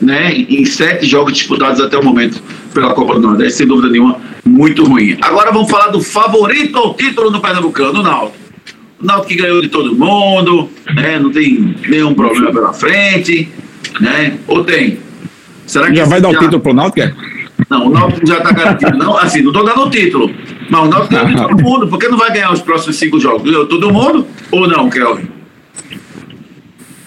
[0.00, 4.20] né, em sete jogos disputados até o momento pela Copa do Nordeste, sem dúvida nenhuma,
[4.44, 5.18] muito ruim.
[5.20, 8.49] Agora vamos falar do favorito ao título do Pernambucano, o Náutico.
[9.00, 11.18] O Náutico que ganhou de todo mundo, né?
[11.18, 13.48] Não tem nenhum problema pela frente,
[13.98, 14.38] né?
[14.46, 14.98] Ou tem?
[15.66, 16.38] Será que já vai dar já...
[16.38, 17.00] o título pro Náutico?
[17.00, 17.14] É?
[17.70, 18.98] Não, o Náutico já está garantido.
[18.98, 20.30] Não, assim, não estou dando o título.
[20.68, 21.88] Mas o Náutico ganhou de todo mundo.
[21.88, 23.42] Por que não vai ganhar os próximos cinco jogos?
[23.42, 25.28] Ganhou todo mundo ou não, Kelvin?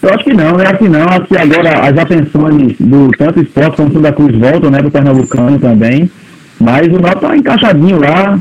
[0.02, 1.08] Eu acho que não, é assim não.
[1.08, 5.60] Acho que agora as atenções do tanto esporte como da Cruz voltam, né, pro Pernambucano
[5.60, 6.12] também.
[6.60, 8.40] Mas o Náutico tá encaixadinho lá,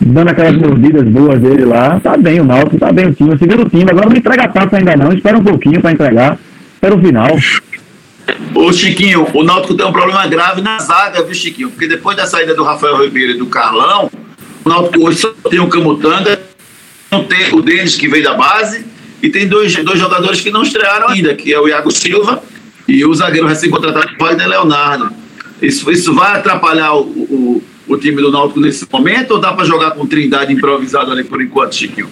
[0.00, 2.00] dando aquelas mordidas boas dele lá.
[2.00, 3.34] Tá bem o Náutico, tá bem o time.
[3.34, 6.38] O time, agora não entrega a taça ainda não, espera um pouquinho para entregar.
[6.74, 7.28] Espera o final.
[8.54, 11.70] Ô Chiquinho, o Náutico tem um problema grave na zaga, viu Chiquinho?
[11.70, 14.10] Porque depois da saída do Rafael Ribeiro e do Carlão,
[14.64, 16.40] o Náutico hoje só tem o Camutanga,
[17.10, 18.84] não tem o Denis que veio da base,
[19.22, 22.42] e tem dois, dois jogadores que não estrearam ainda, que é o Iago Silva
[22.88, 25.10] e o zagueiro recém-contratado Wagner Leonardo.
[25.60, 29.64] Isso, isso vai atrapalhar o, o o time do Náutico nesse momento ou dá para
[29.64, 32.08] jogar com Trindade improvisado ali por enquanto, Chiquinho?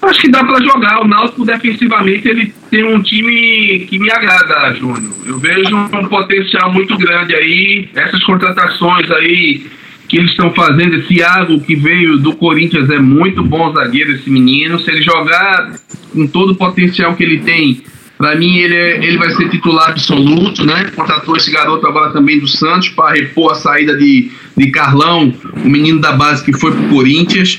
[0.00, 1.02] Acho que dá para jogar.
[1.02, 5.12] O Náutico defensivamente ele tem um time que me agrada, Júnior.
[5.26, 7.88] Eu vejo um potencial muito grande aí.
[7.94, 9.66] Essas contratações aí
[10.08, 14.28] que eles estão fazendo, esse Iago que veio do Corinthians é muito bom zagueiro, esse
[14.28, 14.78] menino.
[14.78, 15.72] Se ele jogar
[16.12, 17.82] com todo o potencial que ele tem
[18.22, 20.92] para mim, ele, é, ele vai ser titular absoluto, né?
[20.94, 25.68] Contratou esse garoto agora também do Santos para repor a saída de, de Carlão, o
[25.68, 27.58] menino da base que foi pro Corinthians.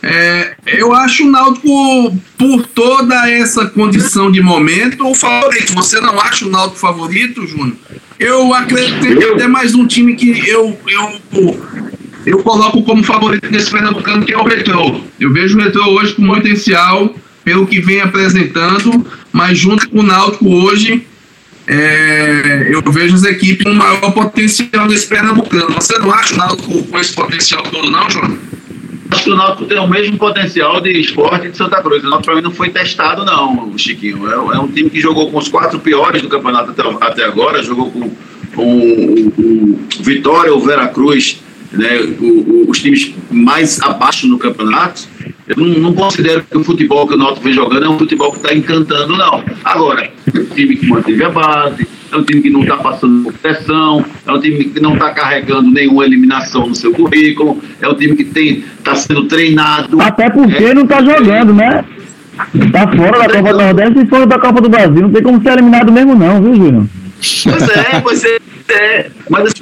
[0.00, 5.74] É, eu acho o Náutico, por toda essa condição de momento, o favorito.
[5.74, 7.74] Você não acha o Náutico favorito, Júnior?
[8.16, 11.60] Eu acredito que até mais um time que eu, eu,
[12.24, 15.00] eu coloco como favorito nesse Pernambucano, que é o Retrô.
[15.18, 17.12] Eu vejo o Retrô hoje com potencial
[17.44, 21.06] pelo que vem apresentando, mas junto com o Náutico hoje,
[21.66, 25.74] é, eu vejo as equipes com maior potencial nesse Pernambucano.
[25.74, 28.38] Você não acha o Náutico com esse potencial todo, não, João?
[29.10, 32.02] Acho que o Náutico tem o mesmo potencial de esporte de Santa Cruz.
[32.02, 34.28] O Náutico para mim não foi testado, não, Chiquinho.
[34.28, 37.62] É, é, um time que jogou com os quatro piores do campeonato até, até agora,
[37.62, 38.10] jogou com,
[38.54, 41.40] com o, o Vitória, o Veracruz,
[41.72, 45.13] né, o, o, os times mais abaixo no campeonato
[45.46, 48.30] eu não, não, considero que o futebol que o Náutico vem jogando é um futebol
[48.30, 49.44] que está encantando, não.
[49.62, 53.24] Agora, é um time que manteve a base, é um time que não está passando
[53.24, 57.86] por pressão, é um time que não está carregando nenhuma eliminação no seu currículo, é
[57.86, 60.00] um time que está sendo treinado.
[60.00, 61.84] Até porque é, não está jogando, né?
[62.54, 65.02] Está fora da Copa do Nordeste e fora da Copa do Brasil.
[65.02, 66.86] Não tem como ser eliminado mesmo, não, viu, Júnior?
[67.44, 68.38] Pois é, pois é.
[68.70, 69.10] é.
[69.28, 69.52] Mas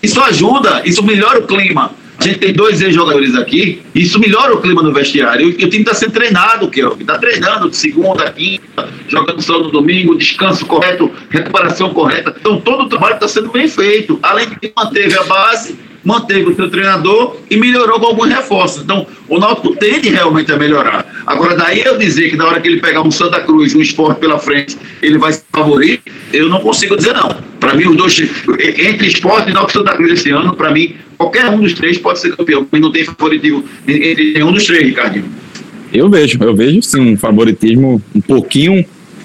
[0.00, 4.60] isso ajuda, isso melhora o clima a gente tem dois ex-jogadores aqui, isso melhora o
[4.60, 5.48] clima no vestiário.
[5.48, 7.02] E o time está sendo treinado, Kelvin.
[7.02, 12.34] Está treinando de segunda, quinta, jogando só no domingo, descanso correto, recuperação correta.
[12.38, 14.18] Então todo o trabalho está sendo bem feito.
[14.22, 18.82] Além de manteve a base, manteve o seu treinador e melhorou com alguns reforços.
[18.84, 21.04] Então, o Náutico tende realmente a melhorar.
[21.26, 24.20] Agora, daí eu dizer que na hora que ele pegar um Santa Cruz, um esporte
[24.20, 26.00] pela frente, ele vai se favorir,
[26.32, 27.36] eu não consigo dizer não.
[27.58, 28.20] Para mim, os dois,
[28.78, 32.20] entre esporte e Náutico Santa Cruz esse ano, para mim, qualquer um dos três pode
[32.20, 32.66] ser campeão.
[32.70, 35.24] Mas não tem favoritismo entre nenhum dos três, Ricardinho.
[35.92, 38.84] Eu vejo, eu vejo sim um favoritismo um pouquinho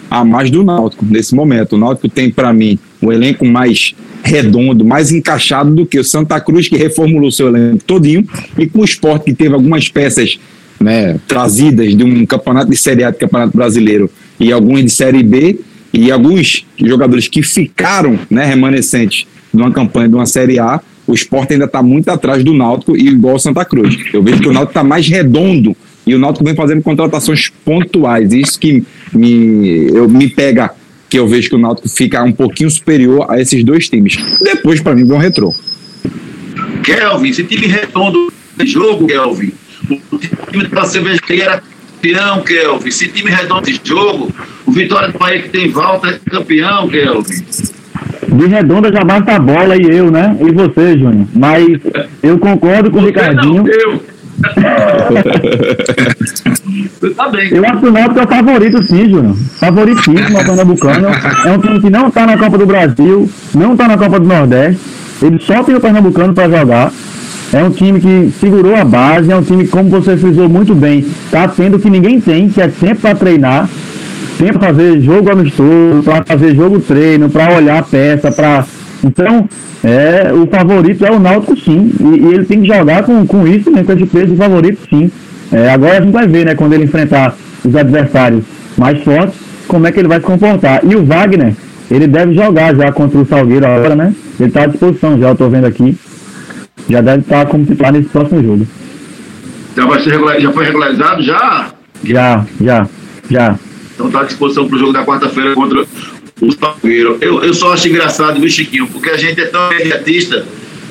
[0.09, 1.73] a mais do Náutico nesse momento.
[1.73, 6.39] O Náutico tem, para mim, um elenco mais redondo, mais encaixado do que o Santa
[6.39, 8.27] Cruz, que reformulou seu elenco todinho,
[8.57, 10.39] e com o esporte que teve algumas peças
[10.79, 15.23] né, trazidas de um campeonato de Série A de Campeonato Brasileiro e alguns de Série
[15.23, 15.59] B,
[15.93, 21.13] e alguns jogadores que ficaram né, remanescentes de uma campanha de uma Série A, o
[21.13, 23.97] esporte ainda está muito atrás do Náutico e igual o Santa Cruz.
[24.13, 25.75] Eu vejo que o Náutico está mais redondo
[26.05, 28.33] e o Náutico vem fazendo contratações pontuais.
[28.33, 28.83] Isso que
[29.13, 30.71] me, eu, me pega
[31.09, 34.17] que eu vejo que o Náutico fica um pouquinho superior a esses dois times.
[34.41, 35.53] Depois, para mim, vem um retrô.
[36.83, 39.51] Kelvin, esse time redondo de jogo, Kelvin.
[40.11, 41.63] O time da cervejaria era
[42.01, 42.87] campeão, Kelvin.
[42.87, 44.33] Esse time redondo de jogo,
[44.65, 47.43] o Vitória do Bahia que tem volta é campeão, Kelvin.
[48.31, 50.35] De redonda já basta a bola e eu, né?
[50.39, 51.27] E você, Júnior.
[51.35, 51.67] Mas
[52.23, 53.63] eu concordo com o Ricardinho.
[53.63, 54.01] Não, eu.
[57.15, 57.49] tá bem.
[57.51, 59.35] Eu acho que o Náutico é o favorito, sim, Júnior.
[59.59, 61.07] Favoritíssimo ao Pernambucano.
[61.45, 64.25] É um time que não está na Copa do Brasil, não está na Copa do
[64.25, 64.79] Nordeste.
[65.21, 66.91] Ele só tem o Pernambucano para jogar.
[67.53, 70.99] É um time que segurou a base, é um time, como você frisou muito bem,
[70.99, 73.69] está tendo o que ninguém tem, que é tempo para treinar,
[74.41, 78.65] tempo para fazer jogo amistoso, para fazer jogo treino, para olhar a peça, para.
[79.03, 79.47] Então,
[79.83, 81.91] é, o favorito é o Náutico sim.
[81.99, 83.83] E, e, ele tem que jogar com, com isso, né?
[83.83, 85.11] Com esse peso de favorito sim.
[85.51, 88.43] É, agora a gente vai ver, né, quando ele enfrentar os adversários
[88.77, 89.35] mais fortes,
[89.67, 90.81] como é que ele vai se comportar.
[90.83, 91.53] E o Wagner,
[91.91, 94.15] ele deve jogar já contra o Salgueiro agora, né?
[94.39, 95.95] Ele está à disposição já, eu tô vendo aqui.
[96.89, 98.67] Já deve estar como titular nesse próximo jogo.
[99.77, 101.21] Já, vai ser regular, já foi regularizado?
[101.21, 101.67] Já?
[102.03, 102.87] Já, já,
[103.29, 103.55] já.
[104.01, 105.85] Então está à disposição para o jogo da quarta-feira contra
[106.41, 107.17] o Salgueiro.
[107.21, 108.87] Eu, eu só acho engraçado, viu, Chiquinho?
[108.87, 110.43] Porque a gente é tão imediatista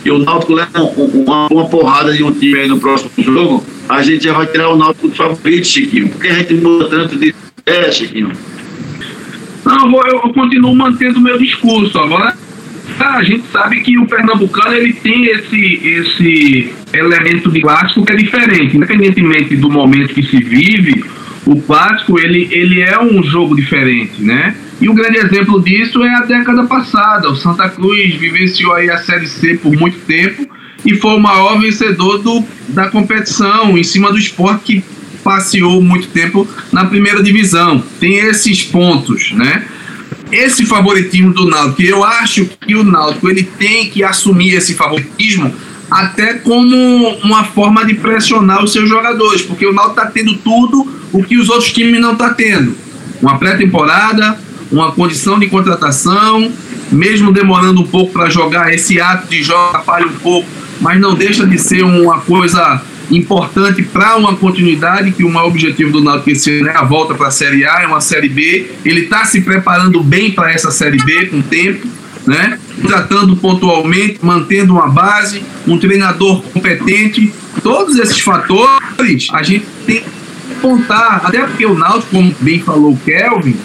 [0.05, 4.01] e o Náutico leva uma, uma, porrada de um time aí no próximo jogo, a
[4.03, 6.09] gente já vai tirar o Náutico do favorito, Chiquinho.
[6.09, 7.35] Porque a gente muda tanto de
[7.67, 8.31] é, Chiquinho.
[9.65, 11.99] Não, eu, eu continuo mantendo o meu discurso.
[11.99, 12.37] Agora,
[13.01, 18.17] a gente sabe que o pernambucano ele tem esse, esse elemento de clássico que é
[18.17, 18.77] diferente.
[18.77, 21.05] Independentemente do momento que se vive,
[21.47, 24.55] o clássico ele, ele é um jogo diferente, né?
[24.81, 27.31] E um grande exemplo disso é a década passada.
[27.31, 30.47] O Santa Cruz vivenciou aí a Série C por muito tempo
[30.85, 34.85] e foi o maior vencedor do, da competição em cima do esporte que
[35.23, 37.83] passeou muito tempo na primeira divisão.
[37.99, 39.67] Tem esses pontos, né?
[40.33, 45.53] Esse favoritismo do Náutico, eu acho que o Náutico ele tem que assumir esse favoritismo
[45.91, 46.77] até como
[47.25, 51.37] uma forma de pressionar os seus jogadores, porque o Náutico está tendo tudo o que
[51.37, 52.77] os outros times não estão tá tendo.
[53.21, 54.39] Uma pré-temporada,
[54.71, 56.51] uma condição de contratação,
[56.91, 60.49] mesmo demorando um pouco para jogar, esse ato de jogo atrapalha um pouco,
[60.81, 65.91] mas não deixa de ser uma coisa importante para uma continuidade, que o maior objetivo
[65.91, 68.71] do Náutico esse ano é a volta para a Série A, é uma Série B.
[68.85, 71.87] Ele está se preparando bem para essa Série B com tempo,
[72.27, 72.59] né?
[72.87, 77.33] Tratando pontualmente, mantendo uma base, um treinador competente.
[77.63, 80.05] Todos esses fatores a gente tem
[80.61, 83.57] que apontar, até porque o Náutico, como bem falou o Kelvin,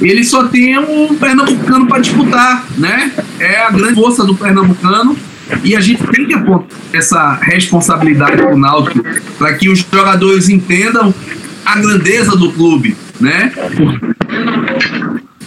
[0.00, 3.12] ele só tem um pernambucano para disputar, né?
[3.38, 5.16] É a grande força do pernambucano
[5.64, 9.04] e a gente tem que apontar essa responsabilidade para o Náutico
[9.38, 11.14] para que os jogadores entendam
[11.64, 13.52] a grandeza do clube, né?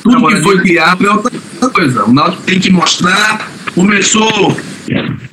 [0.02, 1.32] Tudo que foi criado é outra
[1.72, 2.06] coisa.
[2.06, 3.48] O Náutico tem que mostrar.
[3.76, 4.58] Começou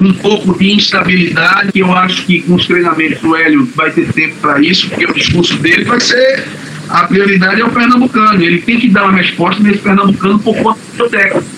[0.00, 4.34] um pouco de instabilidade, eu acho que com os treinamentos o Hélio vai ter tempo
[4.40, 6.44] para isso, porque o discurso dele vai ser
[6.88, 8.42] a prioridade é o pernambucano.
[8.42, 11.56] Ele tem que dar uma resposta nesse pernambucano por conta do técnico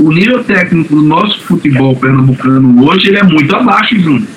[0.00, 4.28] o nível técnico do nosso futebol pernambucano hoje ele é muito abaixo, Júnior.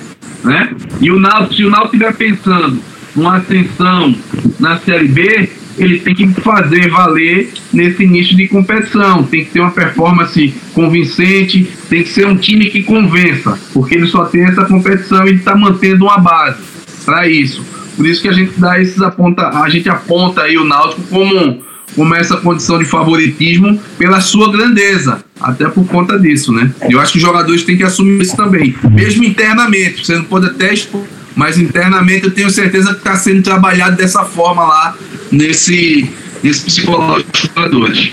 [0.44, 0.76] Né?
[1.00, 2.80] E o Náutico, se o Náutico estiver pensando
[3.16, 4.14] numa ascensão
[4.60, 9.24] na Série B, ele tem que fazer valer nesse início de competição.
[9.24, 14.08] Tem que ter uma performance convincente, tem que ser um time que convença, porque ele
[14.08, 16.60] só tem essa competição e está mantendo uma base
[17.06, 17.66] para isso.
[17.96, 21.64] Por isso que a gente dá esses aponta, a gente aponta aí o Náutico como
[21.96, 26.72] como essa condição de favoritismo pela sua grandeza, até por conta disso, né?
[26.90, 30.06] Eu acho que os jogadores têm que assumir isso também, mesmo internamente.
[30.06, 31.04] Você não pode até expor,
[31.36, 34.96] mas internamente eu tenho certeza que está sendo trabalhado dessa forma lá
[35.32, 36.10] nesse,
[36.44, 38.12] nesse psicológico dos jogadores.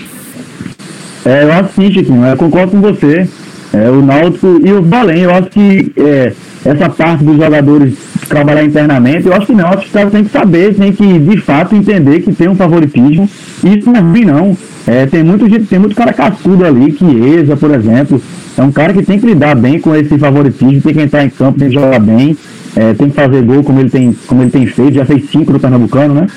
[1.25, 3.27] É, eu acho sim, Chiquinho, eu concordo com você.
[3.73, 6.33] É, o Náutico e o Balém, eu acho que é,
[6.65, 7.93] essa parte dos jogadores
[8.27, 11.19] trabalhar internamente, eu acho que não, acho que os caras têm que saber, tem que
[11.19, 13.29] de fato entender que tem um favoritismo,
[13.63, 14.57] isso não é ruim não.
[14.87, 18.21] É, tem, muito, tem muito cara cascudo ali, que Eza, por exemplo,
[18.57, 21.29] é um cara que tem que lidar bem com esse favoritismo, tem que entrar em
[21.29, 22.35] campo, tem que jogar bem,
[22.75, 25.51] é, tem que fazer gol como ele tem, como ele tem feito, já fez cinco
[25.51, 26.27] no Pernambucano, né?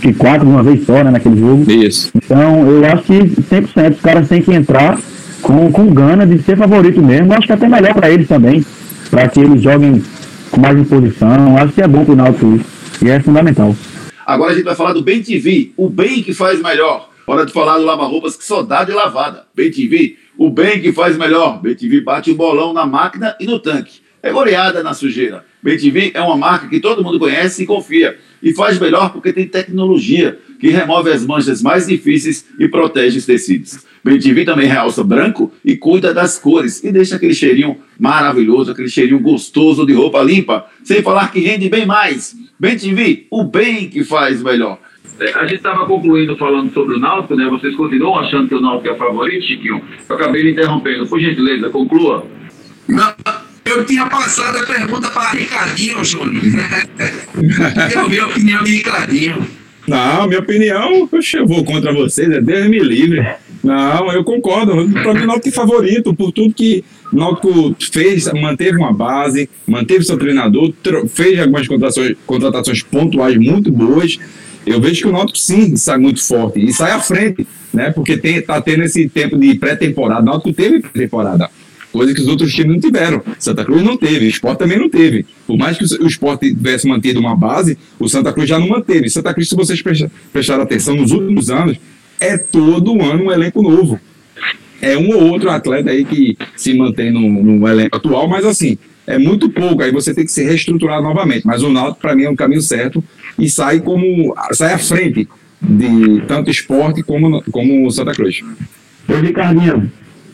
[0.00, 1.70] Que quatro de uma vez só, né, naquele jogo.
[1.70, 2.10] Isso.
[2.14, 4.98] Então, eu acho que 100% os caras têm que entrar
[5.40, 7.32] com, com gana de ser favorito mesmo.
[7.32, 8.64] Eu acho que é até melhor para eles também,
[9.10, 10.02] para que eles joguem
[10.50, 11.56] com mais imposição.
[11.56, 13.04] Acho que é bom pro Náutico isso.
[13.04, 13.74] E é fundamental.
[14.26, 17.10] Agora a gente vai falar do Bem TV, o bem que faz melhor.
[17.26, 19.44] Hora de falar do lava-roupas que só dá de lavada.
[19.54, 21.60] Bem TV, o bem que faz melhor.
[21.60, 24.00] Bem TV bate o bolão na máquina e no tanque.
[24.22, 25.44] É goleada na sujeira.
[25.60, 28.16] Bem TV é uma marca que todo mundo conhece e confia.
[28.40, 33.26] E faz melhor porque tem tecnologia que remove as manchas mais difíceis e protege os
[33.26, 33.84] tecidos.
[34.04, 38.88] Bem TV também realça branco e cuida das cores e deixa aquele cheirinho maravilhoso, aquele
[38.88, 42.36] cheirinho gostoso de roupa limpa, sem falar que rende bem mais.
[42.58, 44.78] Bem TV, o bem que faz melhor.
[45.18, 47.48] É, a gente estava concluindo falando sobre o Náutico, né?
[47.48, 49.82] Vocês continuam achando que o Náutico é favorito, Chiquinho?
[50.08, 51.06] Eu acabei lhe interrompendo.
[51.06, 52.26] Por gentileza, conclua.
[52.88, 53.14] Não,
[53.72, 56.42] eu tinha passado a pergunta para Ricardinho, Júnior.
[57.94, 59.46] eu vi a opinião de Ricardinho.
[59.86, 63.26] Não, minha opinião, poxa, eu vou contra vocês, é Deus me livre.
[63.64, 64.88] Não, eu concordo.
[64.90, 70.16] Para mim, o é favorito por tudo que o fez, manteve uma base, manteve seu
[70.16, 70.72] treinador,
[71.08, 74.18] fez algumas contratações, contratações pontuais muito boas.
[74.64, 77.90] Eu vejo que o Náutico sim sai muito forte e sai à frente, né?
[77.90, 80.30] Porque tem, tá tendo esse tempo de pré-temporada.
[80.30, 81.50] O teve pré-temporada
[81.92, 83.22] coisa que os outros times não tiveram.
[83.38, 85.26] Santa Cruz não teve, o Sport também não teve.
[85.46, 89.08] Por mais que o Sport tivesse mantido uma base, o Santa Cruz já não manteve.
[89.10, 89.82] Santa Cruz, se vocês
[90.32, 91.76] prestaram atenção nos últimos anos,
[92.18, 94.00] é todo ano um elenco novo.
[94.80, 98.76] É um ou outro atleta aí que se mantém no, no elenco atual, mas assim,
[99.06, 99.82] é muito pouco.
[99.82, 101.46] Aí você tem que se reestruturar novamente.
[101.46, 103.02] Mas o Náutico, para mim, é um caminho certo
[103.38, 105.28] e sai como sai à frente
[105.60, 108.40] de tanto esporte como, como Santa Cruz.
[109.08, 109.90] Ô, Ricardinho,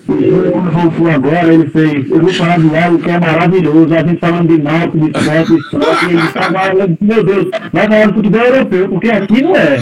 [0.09, 2.11] o Júnior, quando voltou agora, ele fez.
[2.11, 3.95] Eu vou falar de algo que é maravilhoso.
[3.95, 7.49] A gente falando de náutico, de esporte, de esporte, e ele tá agora, meu Deus,
[7.73, 9.79] vai falar de futebol europeu, porque aqui não é.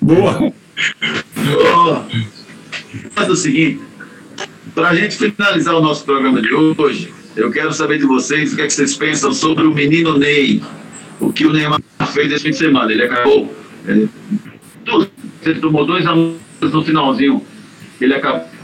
[0.00, 0.52] Boa!
[3.10, 3.80] Faz o seguinte,
[4.74, 8.56] para a gente finalizar o nosso programa de hoje, eu quero saber de vocês o
[8.56, 10.62] que, é que vocês pensam sobre o menino Ney.
[11.20, 11.80] O que o Neymar
[12.12, 12.90] fez esse fim de semana.
[12.90, 13.54] Ele acabou.
[13.86, 14.08] Ele,
[15.44, 17.42] ele tomou dois anos no finalzinho,
[18.00, 18.54] ele acabou.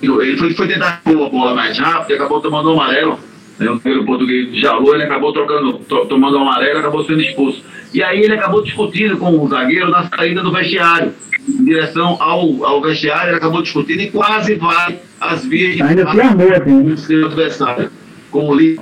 [0.00, 3.18] Ele foi, foi tentar pôr a bola mais rápido e acabou tomando um amarelo.
[3.58, 7.20] Né, o primeiro português jalou, ele acabou trocando, to, tomando um amarelo e acabou sendo
[7.20, 7.62] expulso.
[7.92, 11.12] E aí ele acabou discutindo com o zagueiro na saída do vestiário,
[11.48, 16.06] em direção ao, ao vestiário, ele acabou discutindo e quase vai às vias de Ainda
[16.06, 17.90] tem amor, com o seu adversário,
[18.30, 18.78] com o, Lille,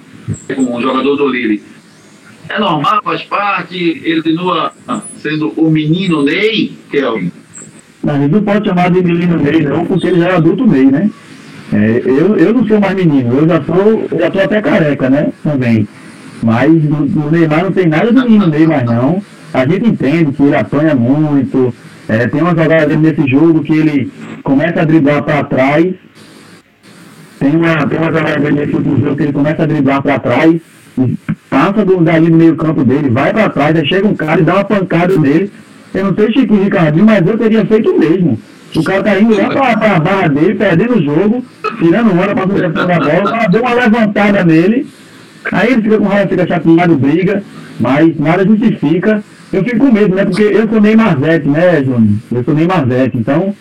[0.55, 1.62] com o jogador do Lille.
[2.49, 4.73] É normal, faz parte, ele continua
[5.17, 7.25] sendo o menino Ney, Kelvin.
[7.27, 7.36] Não,
[8.11, 10.87] a gente não pode chamar de menino Ney, não, porque ele já é adulto Ney,
[10.87, 11.11] né?
[11.73, 15.29] É, eu, eu não sou mais menino, eu já sou, já tô até careca, né?
[15.43, 15.89] Também.
[16.43, 19.23] Mas no, no Neymar não tem nada de menino Ney mais não.
[19.53, 21.75] A gente entende que ele apanha muito.
[22.09, 25.95] É, tem uma jogada dele nesse jogo que ele começa a driblar para trás.
[27.41, 30.19] Tem uma, tem uma jogada dele nesse último jogo que ele começa a driblar para
[30.19, 30.61] trás.
[31.51, 34.45] Passa do, dali no meio campo dele, vai para trás, aí chega um cara e
[34.45, 35.51] dá uma pancada nele
[35.97, 38.38] eu não sei Chiquinho Ricardinho, mas eu teria feito o mesmo.
[38.74, 41.44] O cara tá indo lá pra, pra barra dele, perdendo o jogo,
[41.78, 44.86] tirando hora, passando o da bola, o cara deu uma levantada nele,
[45.51, 47.42] aí ele fica com raiva, fica chateado, briga,
[47.80, 49.22] mas nada justifica.
[49.53, 50.24] Eu fico com medo, né?
[50.24, 52.18] Porque eu sou Neymar Zete, né, Júnior?
[52.32, 53.55] Eu sou Neymar Zete, então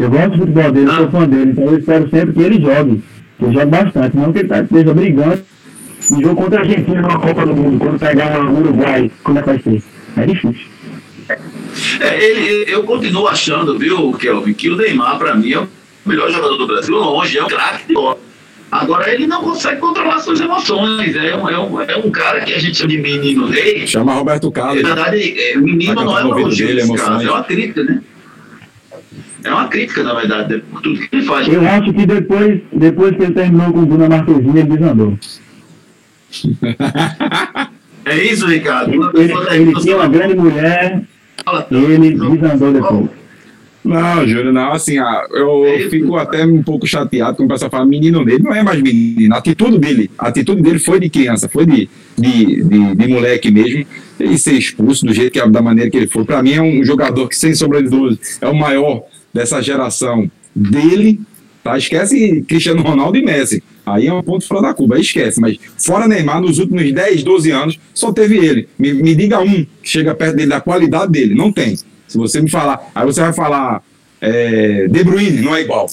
[0.00, 3.02] eu gosto do futebol dele, sou fã dele, então eu espero sempre que ele jogue,
[3.38, 5.38] que ele jogue bastante, não que ele tá, esteja brigando
[6.12, 9.42] em jogo contra a Argentina na Copa do Mundo, quando pegar o Uruguai, como é
[9.42, 9.82] que vai ser?
[10.16, 10.75] É difícil.
[11.28, 15.68] É, ele, eu continuo achando, viu, Kelvin, que o Neymar, para mim, é o
[16.04, 18.18] melhor jogador do Brasil, longe, é um craque de bola.
[18.70, 21.14] Agora ele não consegue controlar suas emoções.
[21.14, 23.86] É um, é um, é um cara que a gente chama de menino rei.
[23.86, 24.82] Chama Roberto Carlos.
[24.82, 26.84] Na verdade, é, menino não é um elogio dele, é
[27.30, 28.02] uma crítica, né?
[29.44, 31.46] É uma crítica, na verdade, por tudo que ele faz.
[31.46, 35.16] Eu acho que depois, depois que ele terminou com o Bruna Marquezine, ele desandou.
[38.04, 38.92] é isso, Ricardo.
[39.14, 41.02] Ele, ele, ele tinha uma grande mulher,
[41.70, 43.08] ele desandou depois.
[43.86, 47.86] Não, Júlio, não, assim, ah, eu fico até um pouco chateado quando o pessoal fala
[47.86, 51.48] menino dele, não é mais menino, a atitude dele, a atitude dele foi de criança,
[51.48, 53.86] foi de, de, de, de moleque mesmo,
[54.18, 56.84] e ser expulso do jeito que da maneira que ele foi, para mim é um
[56.84, 61.20] jogador que, sem sombra de dúvida, é o maior dessa geração dele,
[61.66, 61.78] tá?
[61.78, 63.62] Esquece Cristiano Ronaldo e Messi.
[63.84, 65.40] Aí é um ponto fora da curva, aí esquece.
[65.40, 68.68] Mas fora Neymar, nos últimos 10, 12 anos, só teve ele.
[68.78, 71.34] Me, me diga um que chega perto dele, da qualidade dele.
[71.34, 71.76] Não tem.
[72.08, 73.82] Se você me falar, aí você vai falar
[74.20, 75.88] é, De Bruyne, não é igual.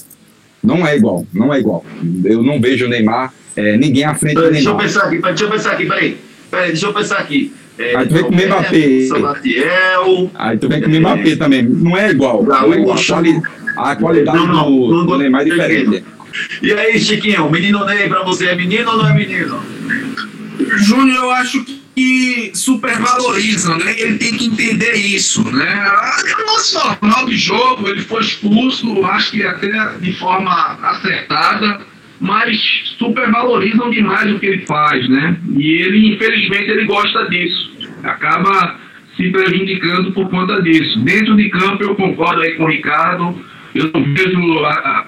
[0.63, 1.85] Não é igual, não é igual.
[2.23, 4.83] Eu não vejo o Neymar, é, ninguém à frente do Deixa eu Neymar.
[4.83, 6.17] pensar aqui, deixa eu pensar aqui, peraí.
[6.49, 7.53] Peraí, deixa eu pensar aqui.
[7.77, 9.07] É, Aí tu vem com o Mbappé.
[9.07, 10.31] Salatiel.
[10.35, 11.63] Aí tu vem com o Mbappé também.
[11.63, 12.43] Não é igual.
[12.43, 12.97] Não é igual.
[13.77, 16.03] A, quali- a qualidade Não, não, do, não do Neymar é diferente.
[16.61, 19.61] E aí, Chiquinho, menino Ney pra você é menino ou não é menino?
[20.77, 21.63] Júnior, eu acho
[21.95, 23.93] que supervalorizam, né?
[23.99, 25.67] Ele tem que entender isso, né?
[25.69, 29.69] É nosso normal de jogo, ele foi expulso, acho que até
[29.99, 30.51] de forma
[30.81, 31.81] acertada,
[32.19, 32.57] mas
[32.97, 35.37] supervalorizam demais o que ele faz, né?
[35.55, 37.71] E ele, infelizmente, ele gosta disso.
[38.03, 38.77] Acaba
[39.15, 40.99] se prejudicando por conta disso.
[40.99, 43.52] Dentro de campo, eu concordo aí com o Ricardo.
[43.73, 44.39] Eu não vejo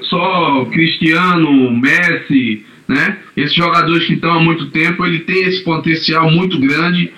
[0.10, 3.20] só Cristiano, Messi, né?
[3.36, 7.12] Esses jogadores que estão há muito tempo, ele tem esse potencial muito grande.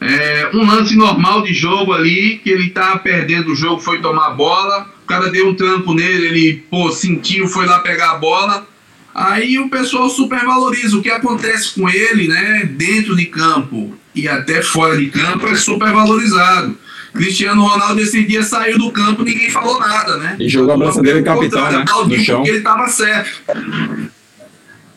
[0.00, 4.28] É, um lance normal de jogo ali, que ele tá perdendo o jogo, foi tomar
[4.28, 8.18] a bola, o cara deu um trampo nele, ele, pô, sentiu, foi lá pegar a
[8.18, 8.66] bola.
[9.14, 10.96] Aí o pessoal supervaloriza.
[10.96, 15.54] O que acontece com ele, né, dentro de campo e até fora de campo, é
[15.54, 16.76] supervalorizado.
[17.14, 20.36] Cristiano Ronaldo esse dia saiu do campo, ninguém falou nada, né?
[20.40, 21.84] E jogou a braçadeira de capitão, né?
[21.84, 22.36] No chão.
[22.38, 23.40] Porque ele estava certo.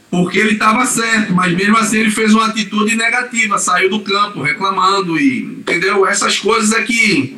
[0.09, 4.41] Porque ele estava certo, mas mesmo assim ele fez uma atitude negativa, saiu do campo
[4.41, 6.07] reclamando e entendeu?
[6.07, 7.37] Essas coisas é que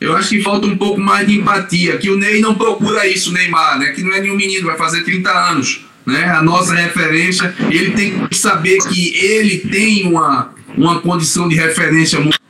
[0.00, 3.30] eu acho que falta um pouco mais de empatia, que o Ney não procura isso,
[3.30, 3.92] o Neymar, né?
[3.92, 6.24] Que não é nenhum menino, vai fazer 30 anos, né?
[6.30, 12.18] A nossa referência, ele tem que saber que ele tem uma, uma condição de referência
[12.20, 12.43] muito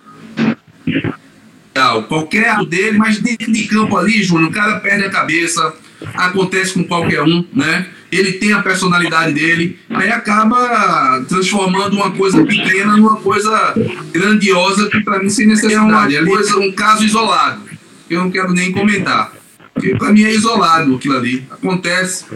[2.03, 5.75] Qualquer ato dele, mas dentro de campo ali, Júnior, o cara perde a cabeça,
[6.15, 7.87] acontece com qualquer um, né?
[8.13, 13.75] Ele tem a personalidade dele, aí acaba transformando uma coisa pequena numa coisa
[14.13, 16.17] grandiosa que para mim sem necessidade.
[16.17, 17.63] É uma coisa, um caso isolado.
[18.07, 19.33] que Eu não quero nem comentar.
[19.73, 21.45] Porque para mim é isolado aquilo ali.
[21.51, 22.27] Acontece.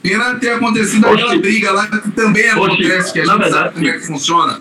[0.00, 1.38] Pena ter acontecido aquela Oxi.
[1.38, 4.60] briga lá que também acontece, que a na gente verdade, sabe como é que funciona.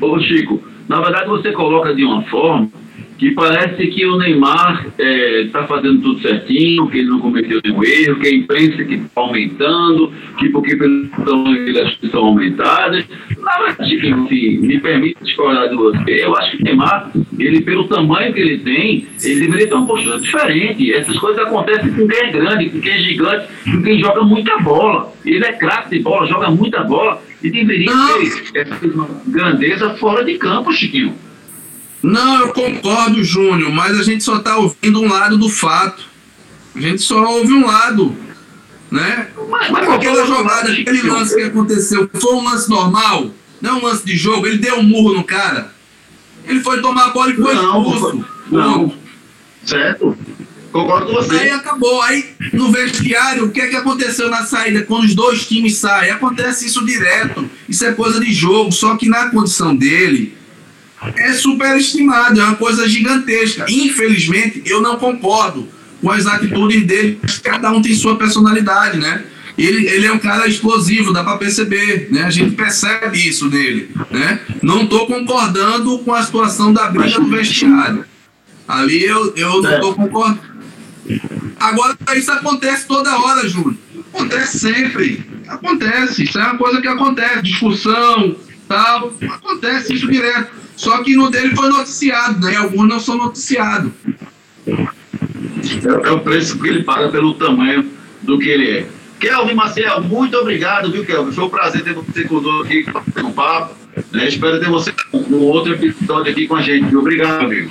[0.00, 2.68] Ô, Chico, na verdade você coloca de uma forma
[3.22, 8.18] que parece que o Neymar está fazendo tudo certinho, que ele não cometeu nenhum erro,
[8.18, 13.04] que a imprensa que está aumentando, que porque coisas são aumentadas.
[13.38, 17.84] Na verdade, se me permite discordar de você, eu acho que o Neymar, ele, pelo
[17.84, 20.92] tamanho que ele tem, ele deveria ter uma postura diferente.
[20.92, 24.58] Essas coisas acontecem com quem é grande, com quem é gigante, com quem joga muita
[24.58, 25.12] bola.
[25.24, 27.92] Ele é craque de bola, joga muita bola e deveria
[28.52, 28.80] ter essa
[29.28, 31.14] grandeza fora de campo, Chiquinho.
[32.02, 36.04] Não, eu concordo, Júnior, mas a gente só está ouvindo um lado do fato.
[36.74, 38.16] A gente só ouve um lado,
[38.90, 39.28] né?
[39.48, 43.30] Mas, mas Aquela jogada, aquele lance que aconteceu, foi um lance normal?
[43.60, 45.72] Não é um lance de jogo, ele deu um murro no cara.
[46.44, 48.24] Ele foi tomar a bola e foi Não, expulso.
[48.50, 48.88] não.
[48.88, 48.96] Ponto.
[49.64, 50.16] Certo?
[50.72, 51.50] Concordo com Aí você.
[51.50, 52.02] acabou.
[52.02, 56.10] Aí no vestiário, o que é que aconteceu na saída quando os dois times saem?
[56.10, 57.48] Acontece isso direto.
[57.68, 58.72] Isso é coisa de jogo.
[58.72, 60.36] Só que na condição dele
[61.16, 63.66] é superestimado, é uma coisa gigantesca.
[63.68, 65.68] Infelizmente, eu não concordo
[66.00, 67.20] com as atitudes dele.
[67.42, 69.24] Cada um tem sua personalidade, né?
[69.56, 72.22] Ele, ele é um cara explosivo, dá pra perceber, né?
[72.22, 74.40] A gente percebe isso nele, né?
[74.62, 78.04] Não tô concordando com a situação da briga do vestiário.
[78.66, 80.40] Ali eu, eu não tô concordando.
[81.60, 83.78] Agora, isso acontece toda hora, Júlio.
[84.12, 85.24] Acontece sempre.
[85.46, 86.24] Acontece.
[86.24, 87.42] Isso é uma coisa que acontece.
[87.42, 88.36] Discussão,
[88.66, 89.12] tal.
[89.30, 90.61] Acontece isso direto.
[90.76, 92.56] Só que no dele foi noticiado, né?
[92.56, 93.90] Alguns não são noticiados.
[94.66, 97.84] É, é o preço que ele paga pelo tamanho
[98.22, 98.86] do que ele é.
[99.20, 101.32] Kelvin Marcel, muito obrigado, viu, Kelvin?
[101.32, 102.84] Foi um prazer ter você conosco aqui
[103.22, 103.76] no papo.
[104.12, 104.26] né?
[104.26, 104.92] Espero ter você
[105.28, 106.86] no outro episódio aqui com a gente.
[106.86, 106.98] viu?
[107.00, 107.70] Obrigado, amigo.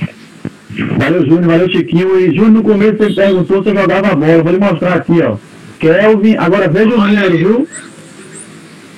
[0.97, 2.18] Valeu, Júnior, valeu, Chiquinho.
[2.20, 4.41] E Júnior, no começo você perguntou se eu jogava bola.
[4.43, 5.36] Vou lhe mostrar aqui, ó.
[5.80, 7.68] Kelvin, agora veja o número, viu?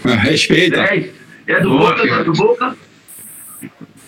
[0.04, 0.84] Ah, Respeita.
[0.84, 1.10] 10.
[1.48, 2.76] É do Boa, Boca, é do Boca?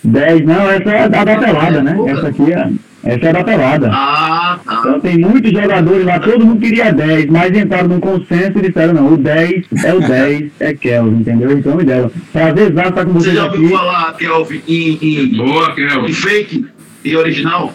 [0.06, 1.97] 10, não, essa é a da pelada, né?
[2.08, 2.70] Essa aqui é,
[3.03, 3.89] essa é a da pelada.
[3.91, 4.78] Ah, tá.
[4.80, 8.93] Então tem muitos jogadores lá, todo mundo queria 10, mas entraram num consenso e disseram,
[8.93, 11.51] não, o 10 é o 10, é Kelvin, entendeu?
[11.58, 12.12] Então me deram.
[12.32, 13.76] Prazer exato estar com Você vocês já ouviu aqui.
[13.76, 16.14] falar, Kelvin, em, em, Boa, em Kelvin.
[16.14, 16.66] fake
[17.03, 17.74] e original?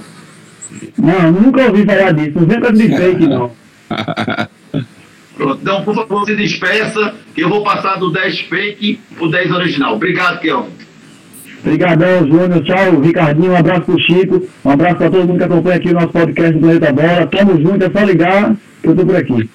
[0.97, 3.51] Não, nunca ouvi falar disso, não vem com de fake, não.
[5.37, 5.59] Pronto.
[5.63, 9.95] Então, por favor, se despeça, que eu vou passar do 10 fake pro 10 original.
[9.95, 10.71] Obrigado, Kelvin.
[11.65, 12.63] Obrigadão, Júnior.
[12.65, 13.53] Tchau, Ricardinho.
[13.53, 14.49] Um abraço pro Chico.
[14.65, 17.27] Um abraço para todo mundo que acompanha aqui o nosso podcast do Planeta Bola.
[17.27, 19.51] Tamo junto, é só ligar que eu tô por aqui.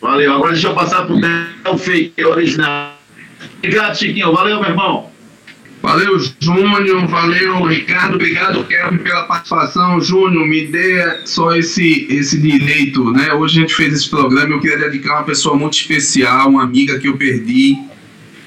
[0.00, 0.32] Valeu.
[0.34, 2.98] Agora deixa eu passar pro Del Fake original.
[3.58, 4.32] Obrigado, Chiquinho.
[4.32, 5.10] Valeu, meu irmão.
[5.80, 7.06] Valeu, Júnior.
[7.06, 8.16] Valeu, Ricardo.
[8.16, 10.00] Obrigado, Kevin, pela participação.
[10.00, 13.32] Júnior, me dê só esse, esse direito, né?
[13.32, 14.54] Hoje a gente fez esse programa.
[14.54, 17.78] Eu queria dedicar a uma pessoa muito especial, uma amiga que eu perdi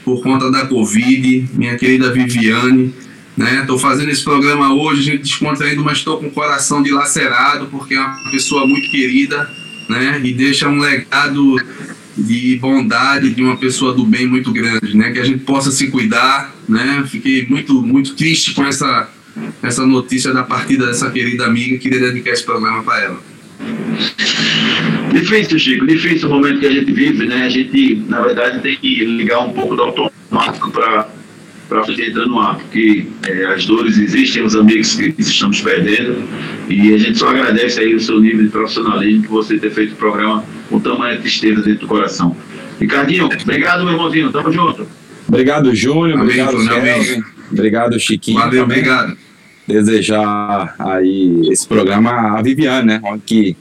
[0.04, 2.94] por conta da Covid, minha querida Viviane.
[3.36, 3.64] Né?
[3.66, 8.00] Tô fazendo esse programa hoje, gente descontraindo, mas estou com o coração dilacerado, porque é
[8.00, 9.50] uma pessoa muito querida,
[9.90, 10.20] né?
[10.24, 11.56] E deixa um legado
[12.18, 15.12] de bondade de uma pessoa do bem muito grande, né?
[15.12, 17.06] Que a gente possa se cuidar, né?
[17.10, 19.10] Fiquei muito muito triste com essa
[19.64, 23.31] essa notícia da partida dessa querida amiga, queria dedicar esse programa para ela.
[25.12, 27.46] Difícil, Chico, difícil o momento que a gente vive, né?
[27.46, 31.08] A gente, na verdade, tem que ligar um pouco do automático para
[31.72, 36.22] para entrar no ar, porque é, as dores existem, os amigos que estamos perdendo,
[36.68, 39.94] e a gente só agradece aí o seu nível de profissionalismo por você ter feito
[39.94, 42.36] o programa com tamanha tristeza dentro do coração.
[42.78, 44.86] Ricardinho, obrigado, meu irmãozinho, tamo junto.
[45.30, 46.58] Obrigado, Júnior, obrigado,
[47.50, 48.40] obrigado, Chiquinho.
[48.40, 48.80] Valeu, também.
[48.80, 49.18] obrigado.
[49.72, 53.56] Desejar aí esse programa a Viviane, né, que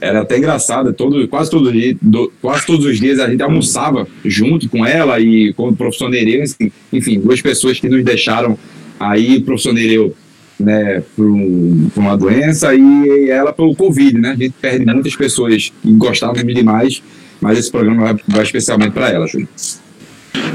[0.00, 4.68] era até engraçado, todo, quase, todo do, quase todos os dias a gente almoçava junto
[4.68, 6.44] com ela e com o professor Nereu,
[6.92, 8.58] enfim, duas pessoas que nos deixaram
[9.00, 10.14] aí, o professor Nereu
[10.58, 14.30] né, por, um, por, uma doença e ela pelo Covid, né?
[14.30, 17.02] A gente perde muitas pessoas que gostavam demais,
[17.40, 19.48] mas esse programa vai, especialmente para ela, Júlio.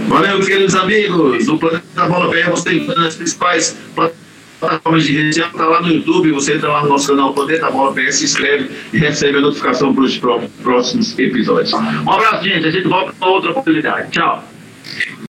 [0.07, 4.20] Valeu, queridos amigos do Planeta Bola BR, você tem as principais plataformas
[4.61, 7.93] plataformas de rede está lá no YouTube, você entra lá no nosso canal Planeta Bola
[7.93, 10.17] PS, se inscreve e recebe a notificação para os
[10.63, 11.73] próximos episódios.
[11.73, 12.67] Um abraço, gente.
[12.67, 14.11] A gente volta para outra oportunidade.
[14.11, 14.43] Tchau.